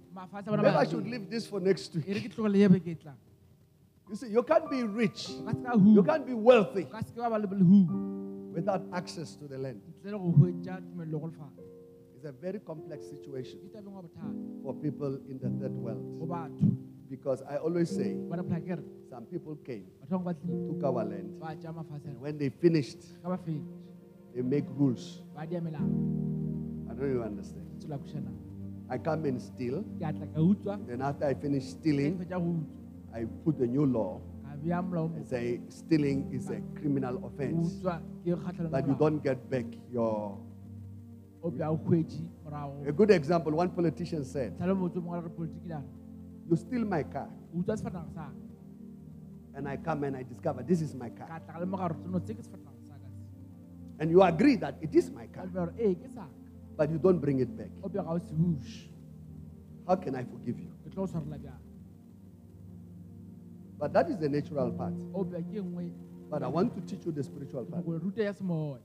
[0.47, 2.05] Maybe I should leave this for next week.
[2.05, 3.15] ke tlogele ye beke tlang
[4.09, 6.91] You see, you can't be rich, o ka se ka you can't be wealthy o
[6.91, 9.81] ka se ke ba ba le lehu without access to the land.
[10.01, 11.63] ntle le go hwetša tumelelo go lefatshe
[12.17, 14.31] It's a very complex situation ke tabeng wa bothata.
[14.63, 16.01] for people in the third world.
[17.09, 20.67] Because I always say, bona phela kere some people came, batho bangwe ba tlile.
[20.73, 23.61] took our land, ba tša mafatshe and when they finished, ka ba fetše
[24.33, 25.21] they make rules.
[26.97, 27.67] Don't even understand.
[28.89, 30.87] I come and steal, ke a tla ka utswa.
[30.87, 33.19] Then after I finish stealing, fetša go utswa.
[33.19, 34.21] I put a new law.
[34.43, 38.87] Ka bea molao mo and say stealing is a criminal offense, utswa ke kgatlhanong but
[38.87, 40.37] you don't get back your.
[41.43, 42.87] o bea o hwetše morago.
[42.87, 45.85] A good example one politician said, tlhale motse mongwe re politiki dana
[46.49, 48.29] You steal my car, o utswa sefatanaga sa
[49.55, 51.27] and I come and I discover this is my car.
[51.27, 53.19] ka tla ka lemoga gore tseno tse ke sefatanaga sa ka se.
[53.99, 55.45] And you agree that it is my car,
[56.77, 57.69] bea gore ee ke saka but you don't bring it back.
[57.83, 58.89] o bea ga o se huše
[59.87, 60.69] How can I forgive you?
[60.83, 61.61] ke tlo go tshwarela bjang
[63.79, 64.93] But that is the natural part.
[65.13, 65.91] o bea ke nngwe
[66.29, 67.85] But I want to teach you the spiritual part.
[67.85, 68.81] go ruta ya semoya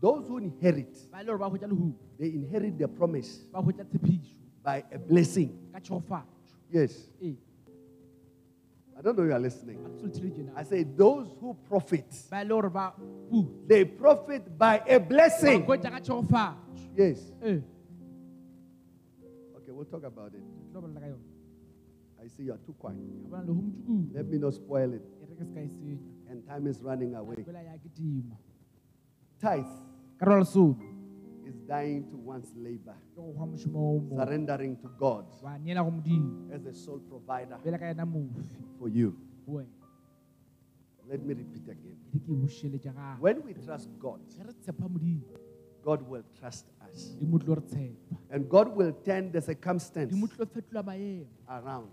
[0.00, 3.84] Those who inherit, ba le gore ba hwetša lehu they inherit the promise ba hwetša
[3.84, 5.50] tshepišo by a blessing.
[6.70, 7.08] Yes.
[9.00, 9.78] I don't know you are listening.
[9.84, 12.92] a ke solethile tjena I say those who profit, ba le gore ba
[13.30, 15.64] pu they profit by a blessing.
[15.64, 17.32] hwetša ka tšhogofatšo Yes.
[17.42, 17.60] Eh.
[19.56, 20.42] Okay, we'll talk about it.
[20.44, 21.24] ke tlo bolela ka yone
[22.22, 22.98] I see you are too quiet.
[23.00, 25.02] ka bona lehu motsukudu Let me not spoil it.
[25.20, 25.96] re ke se ka senya
[26.30, 27.40] And time is running away.
[27.42, 28.36] pela ya ke tima
[29.40, 29.72] Tithe
[31.70, 35.84] dying to one's labor, ke go hwa mošomo o mo surrendering to God wa neela
[35.86, 39.10] go modimo as the sole provider pele ka yena mofi for you.
[41.10, 41.96] Let me repeat again.
[42.10, 45.38] ke di ke bušeletša gape When we trust God, ge re tshepa modimo
[45.82, 47.14] God will trust us.
[47.20, 51.90] dimo tlo re tshepa And God will turn the circumstance dimo tlo fetola maemo around.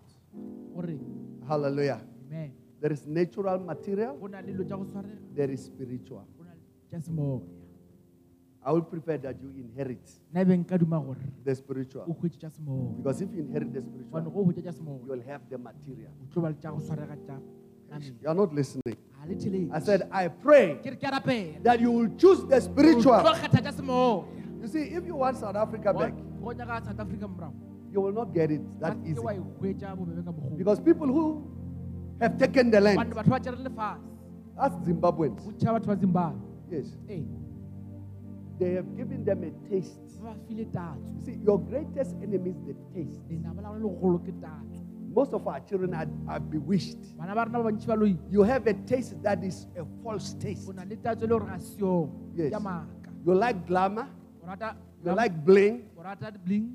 [1.48, 2.02] Hallelujah.
[2.30, 6.26] amen There is natural material, go na le dilo tša go tshwarega there is spiritual.
[6.38, 7.42] go na le tša semoya
[8.68, 10.04] I would prefer that you inherit
[10.34, 12.04] nna ebe nka duma gore the spiritual.
[12.08, 15.24] o hwetse tša semoya Because if you inherit the spiritual, go hwetša tša semoya you'll
[15.32, 16.12] have the material.
[16.22, 17.38] o tlo ba le tša go tshwarega tša
[17.92, 18.98] nameng You are not listening.
[19.16, 22.10] ga le theletse I said, I pray ke re ke a rapela that you will
[22.18, 23.24] choose the spiritual.
[23.24, 24.26] kgetha tša semoya
[24.62, 26.14] You see, if you want South Africa back,
[26.44, 27.56] go nyaka south africa morago
[27.94, 29.16] you will not get it that easy.
[29.16, 29.32] ke wa
[29.64, 31.26] hwetša bobebe ka mokgwa Because people who
[32.20, 34.04] have taken the land, banne batho ba tšere lefase
[34.60, 35.40] that's Zimbabweans.
[35.48, 36.92] go tšha batho ba zimbabwe Yes.
[38.60, 40.00] They have given them a taste.
[40.22, 43.22] ba ba file tatso You see, your greatest enemy is the taste.
[43.30, 44.82] lenaba la gone legolo ke tatso
[45.14, 47.18] Most of our children are, are bewitched.
[47.18, 50.34] bana ba rena ba bantši ba loi You have a taste that is a false
[50.42, 50.68] taste.
[50.70, 52.52] o na le tatso le gore ga seong Yes.
[53.26, 54.08] You like glamour,
[55.04, 56.72] you like bling, o bling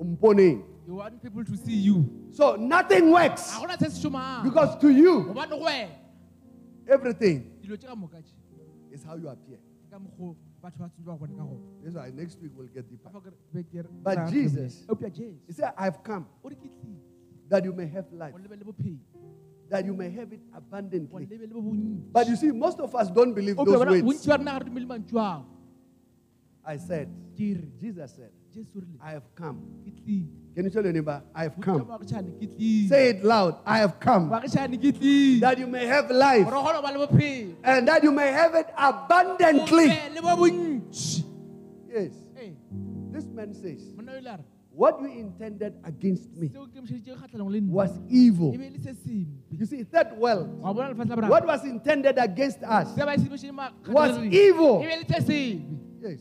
[0.00, 0.62] umponing.
[0.86, 4.76] you want people to see you So nothing works ga gona se se šomang because
[4.80, 5.88] to you, gobane go wena
[6.88, 8.34] everything dilo tše ka moka tše
[8.92, 9.58] is how you appear.
[10.56, 12.66] Ke ka mokgwa batho ba tsentse ba bone ka gona That's why next week we'll
[12.68, 13.04] get deeper.
[13.08, 14.84] Ka fa ke re- be ke re- But Jesus-
[15.46, 16.98] He said, I've come o re ke tlile
[17.48, 18.98] that you may have life, o lebe le bophelo
[19.68, 21.26] that you may have it abundantly.
[21.26, 24.02] lebe le bo bonnye But you see, most of us don't believe those words.
[24.02, 25.44] bontši ba rena ga re dumele mantšu ao
[26.64, 29.60] I said, Jesus said, jesu o rile I have come.
[30.56, 31.84] Can you tell your neighbor, I have come?
[31.84, 34.30] bagišane ke tlile Say it loud, I have come.
[34.30, 37.54] bagišane ke tlile That you may have life gore o kgone go ba le bophelo
[37.62, 39.88] and that you may have it abundantly.
[39.88, 41.24] be le bo bontši
[41.92, 42.12] Yes.
[43.12, 44.44] This man says, monna o ile a re
[44.76, 48.52] What you intended against me seo ke mošeditše kgatlhanong le nna was evil.
[48.56, 51.64] be le se sempe You see, that well, wa bona lefatshe la boraro what was
[51.68, 54.80] intended against us se ba semošedi was evil.
[54.80, 56.20] be le se sempe Yes.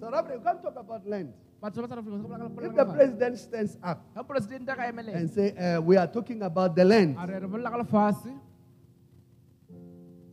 [0.00, 1.32] South Africa, you can't talk about land.
[1.62, 4.76] Batho ba South Africa, ba bolela ka- If the president stands up ga poresidente a
[4.76, 7.70] ka emelela and say, uh, we are talking about the land, a re re bolela
[7.70, 8.32] ka lefatshe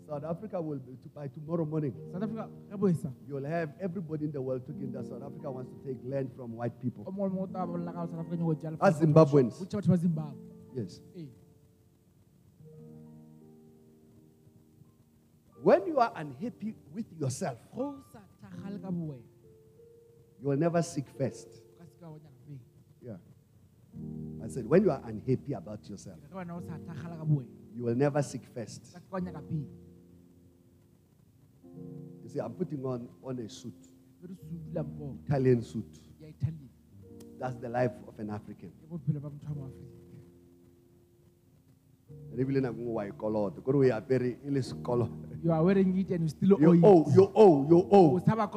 [0.07, 2.47] South Africa will be, by tomorrow morning, south africa
[3.28, 6.53] you'll have everybody in the world talking that South Africa wants to take land from
[6.55, 7.03] white people.
[7.05, 9.57] mongwe le mongwe o tla bolela ka south africa nyako tšea As Zimbabweans.
[9.59, 10.39] go tšea batho ba zimbabwe.
[10.76, 11.01] Yes.
[11.15, 11.28] ee
[15.63, 17.57] When you are unhappy with yourself,
[20.44, 21.48] you will never seek first.
[21.48, 22.60] o ka se ka wa nyaka pele
[23.02, 23.18] Yeah.
[24.44, 27.48] I said, when you are unhappy about yourself, ge wena o sa thagala ka bowena
[27.76, 28.82] you will never seek first.
[28.91, 29.66] ka se ka wa nyaka pele
[32.24, 33.74] You see, I'm putting on, on a suit,
[34.22, 36.00] re sutula mpo Italian suit.
[37.39, 38.70] That's the life of an African.
[38.70, 40.00] ke bophelo ba motho wa moaforika
[42.32, 45.08] And ebile nako nngwe wa e kolota, kore o e apere e le sekolo.
[45.44, 48.16] You are wearing it and you still You owe owe, it you owe, you owe.
[48.16, 48.50] Oh, tshaba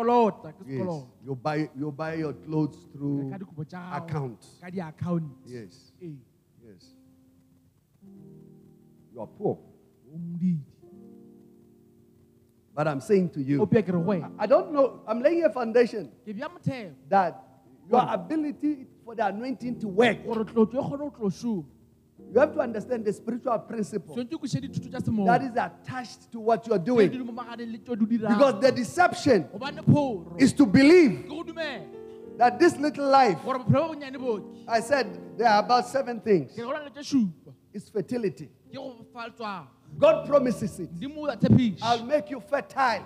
[0.66, 1.04] Yes.
[1.24, 4.46] You buy, you buy your clothes through ka dikopo tša gago, account.
[4.60, 6.14] ka di-account Yes, ee
[6.62, 6.94] yes.
[9.12, 9.58] You are poor.
[10.06, 10.60] o modidi
[12.72, 15.50] But I'm saying to you, pia ke re goe I don't know, I'm laying a
[15.50, 17.42] foundation ke bja motheo that
[17.90, 21.64] your ability for the anointing to work, gore tlotlo e kgone go tlo šoma
[22.32, 25.56] you have to understand the spiritual principle tshwanetse o kweše dithuto tša semoo that is
[25.56, 27.10] attached to what you're doing.
[27.10, 29.44] di le mo maganeng le tšeo di o Because the deception
[30.38, 31.84] is to believe ke go dumela
[32.38, 35.06] that this little life, gore bophelo bo bonnyane boke I said
[35.38, 36.52] there are about seven things.
[36.52, 38.48] ke re go lane tše šupa It's fertility.
[38.70, 39.66] ke go fa letswalo
[39.98, 40.90] God promises it.
[40.92, 43.02] modimo a tshepiše I'll make you fertile.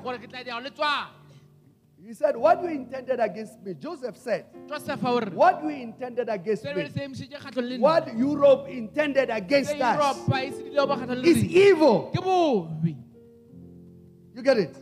[2.07, 4.47] He said, What you intended against me, Joseph said,
[5.35, 8.69] What you intended against se be le me, se emišitše kgatlhong le nna what Europe
[8.69, 12.11] intended against us europa se dilego ba kgatlhong le is evil.
[14.35, 14.77] You get it?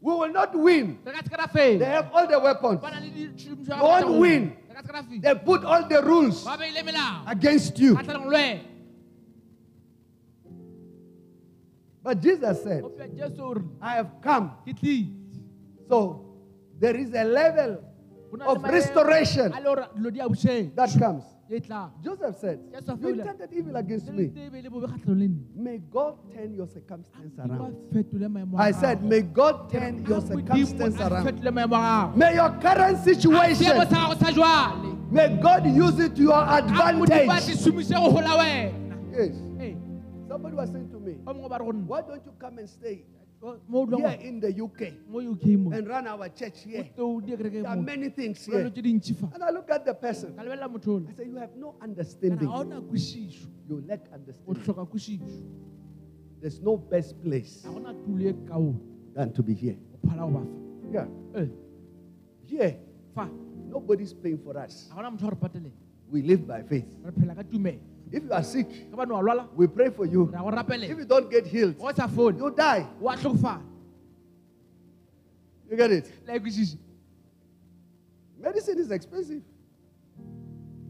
[0.00, 0.98] We will not win.
[1.04, 2.80] re ka se ke ra They have all the weapons.
[2.80, 4.56] ba na le ditšhomišo You won't win.
[4.68, 7.78] re ka se ke ra fela They put all the rules ba beile melao against
[7.78, 7.94] you.
[7.94, 8.60] kgatlhanong le wena
[12.02, 14.50] But Jesus said, o pia jesu o re I have come.
[15.88, 16.29] So
[16.80, 17.78] there is a level
[18.30, 21.24] Go na le of restoration a le gore dilo di a bošeng that comes.
[21.50, 22.60] Joseph said,
[23.02, 24.28] You intended evil against me.
[24.28, 27.74] tebe le bobe kgatlhanong le nna May God turn your circumstance around.
[27.92, 29.02] fetole maemo a I said.
[29.02, 31.26] May God turn your circumstance around.
[31.26, 35.98] fetole maemo a gago May your current situation, sa gago sa jwale may God use
[35.98, 37.58] it to your a modimo a se advantage.
[37.66, 38.70] šomiše go gola wena
[39.10, 39.34] Yes.
[40.28, 42.58] Somebody was saying to me, o mongwe ba re go nna Why don't you come
[42.58, 44.92] and stay mo o dulang here in the UK
[45.72, 46.88] and run our church here?
[46.94, 48.64] There are many things here.
[48.64, 50.34] dilo tše dintši fa And I look at the person.
[50.36, 52.48] ka lebelela motho ole I say, You have no understanding.
[53.68, 55.48] You lack understanding.
[56.40, 58.74] There's no best place ga gona tulo kao
[59.14, 59.76] than to be here.
[59.92, 61.06] go phala go bafa Yeah.
[61.40, 61.46] Eh.
[62.44, 62.76] Here,
[63.68, 64.88] nobody's paying for us.
[64.90, 65.72] ga gona motho wa re pateleng
[66.10, 66.90] We live by faith.
[68.12, 70.04] Re phela ka tumelo If you are sick, ka bane wa lwala we pray for
[70.06, 70.26] you.
[70.32, 72.86] re a go If you don't get healed, o sa fone you die.
[75.70, 76.10] You get it?
[78.40, 79.42] Medicine is expensive.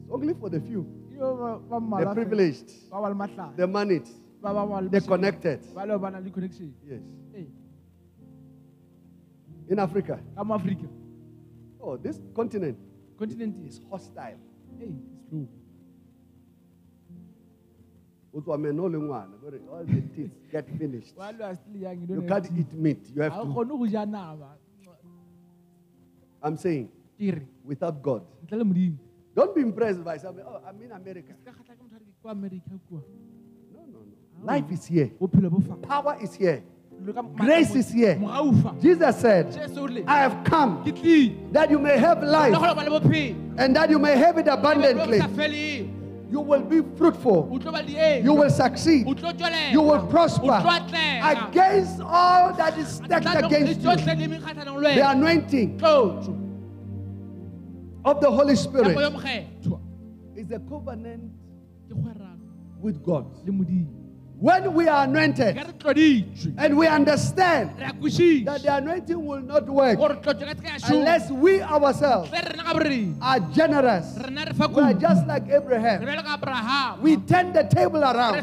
[0.02, 1.36] It's only for the few, Yo,
[1.68, 4.06] ba- ba the privileged, ba ba le matlhale the moneyed,
[4.90, 5.60] the connected.
[5.74, 7.00] ba le ba na le connection Yes.
[9.68, 10.88] In Africa, ka mo aforika
[11.80, 12.76] oh, this continent
[13.18, 14.38] continent is hostile.
[14.80, 14.92] ee
[15.30, 15.46] slow
[18.32, 21.16] O tswa meno le ngwana, gore All the teeth get finished.
[21.16, 22.98] while you are still young you You don't can't have eat meat.
[23.14, 23.46] You have to.
[23.66, 24.54] go ja nama
[26.42, 26.88] I'm saying,
[27.64, 28.22] without God.
[28.46, 28.96] ntle le modimo
[29.34, 30.44] Don't be impressed by something.
[30.46, 31.32] Oh, I'm in America.
[31.44, 33.00] ka kgatlha ke motho re kwa america kua
[33.72, 34.44] No, no, no.
[34.46, 35.10] Life is here.
[35.20, 36.62] bophelo bo fa Power is here.
[37.36, 38.16] Grace is here.
[38.80, 39.46] Jesus said,
[40.06, 40.84] I have come
[41.52, 44.46] that you may have life kgona ba le bophelo and that you may have it
[44.48, 45.18] abundantly.
[46.30, 47.48] You will be fruitful.
[47.52, 49.06] o tlo ba le eng You will succeed.
[49.06, 50.62] o tlo tswelela You will prosper.
[51.22, 53.88] Against all that is stacked against you.
[53.90, 55.80] tsotlhe le mekgatlhanong le The anointing
[58.04, 58.96] of the Holy Spirit
[60.36, 61.32] is a covenant
[62.80, 63.26] with God.
[64.41, 65.59] When we are anointed
[66.57, 70.78] and we understand that the anointing will not work gore tlotso ka se ka ya
[70.78, 74.16] šoma unless we ourselves tle rena ka borena are generous.
[74.16, 76.01] rena re fa We are just like Abraham.
[76.01, 78.41] bjale ka abrahama We turn the table around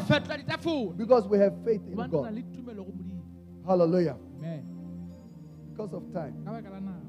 [0.96, 2.34] because we have faith in gobane re na God.
[2.34, 3.22] le tumelo go modimo
[3.66, 4.16] Hallelujah.
[4.38, 4.62] amen
[5.74, 7.06] Because of time, ka baka la nako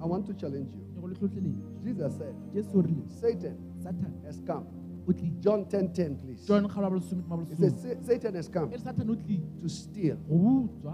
[0.00, 0.82] I want to challenge you.
[0.94, 2.82] ke go le tlotleletše Jesus said, jesu o
[3.20, 4.66] Satan satan has come.
[5.12, 6.46] Tlile John 10 10, please.
[6.46, 9.68] john kgalo ba bolesome ma He says, Satan has come re satan o tlile to
[9.68, 10.16] steal,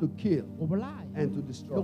[0.01, 0.45] to kill,
[1.15, 1.81] and to destroy.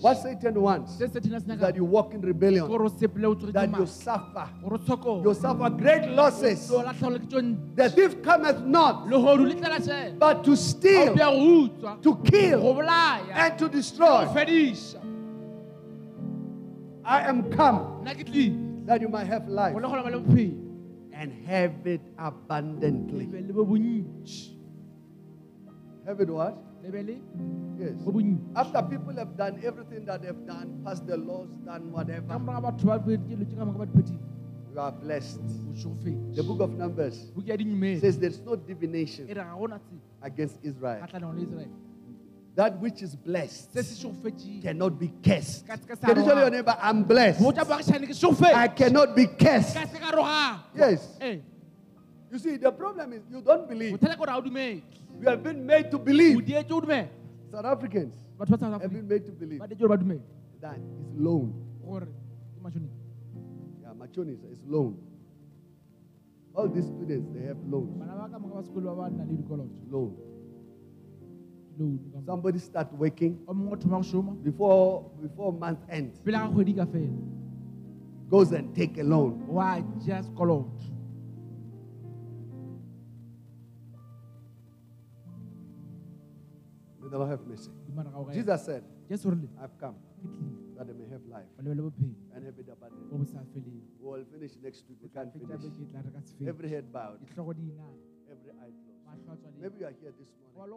[0.00, 2.88] What Satan wants se satan a se is that you walk in rebellion, gore o
[2.88, 6.68] sepele o tswere that you suffer, gore o tshoko you suffer great losses.
[6.68, 10.44] tlo latlhago le ke tso ntle The thief cometh not, legodu le tlela sela but
[10.44, 11.14] to steal,
[12.02, 12.80] to kill,
[13.32, 14.26] and to destroy.
[17.04, 18.04] I am come
[18.86, 19.74] that you might have life
[21.20, 23.26] and have it abundantly.
[23.26, 24.56] lebe le bo bontši
[26.06, 26.56] Have it what?
[26.82, 27.20] lebe
[27.80, 27.96] Yes.
[28.56, 32.84] After people have done everything that they've done, passed the laws, done whatever, moraga batho
[32.90, 34.20] ba pheditše dilo tše ka moka ba di phedile
[34.72, 35.40] you are blessed.
[36.34, 40.00] The book of Numbers buku ya dinyumele says there's no divination re ga gona tsela
[40.22, 41.00] against Israel.
[42.56, 45.66] Kgatlhanong le israele That which is blessed se se šogofetšeng cannot be cursed.
[45.66, 47.40] Ka se ke sa Can you tell your neighbor, I'm blessed?
[47.40, 49.74] botsa baagišane ke I cannot be cursed.
[49.76, 51.16] ka se ka rogang Yes.
[51.20, 51.38] Eh.
[52.32, 53.92] You see, the problem is you don't believe.
[53.98, 54.82] bothata ke gore ga o dumele
[55.20, 56.36] You have been made to believe.
[56.44, 57.08] dietse o dumele
[57.50, 60.22] South Africans batho ba south have been made to believe ba detse gore ba dumele
[60.60, 61.52] that it's loan.
[61.84, 62.98] gore ke matšhonisa
[63.82, 64.96] Yeah, machonisa is loan.
[66.54, 67.94] All these students, they have loans.
[67.96, 68.26] bana
[72.26, 76.48] Somebody start working o mongwe o thoma go šoma before before month end, pele ga
[76.48, 77.16] kgwedi ka fela.
[78.28, 79.46] Goes and take a loan.
[79.48, 80.68] wa ja sekoloto
[87.00, 87.70] May the Lord have mercy.
[88.32, 89.96] Jesus said, I've come
[90.76, 92.14] that they may have life ba lebele bophelo.
[92.34, 93.08] and have it abundantly.
[93.10, 93.80] bo bo sa feleng.
[94.00, 94.98] We will finish next week.
[95.02, 95.48] We can't finish.
[95.48, 97.20] beke tla re ka Every head bowed,
[99.60, 100.26] Maybe you are here this
[100.56, 100.74] morning.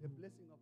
[0.00, 0.61] The blessing of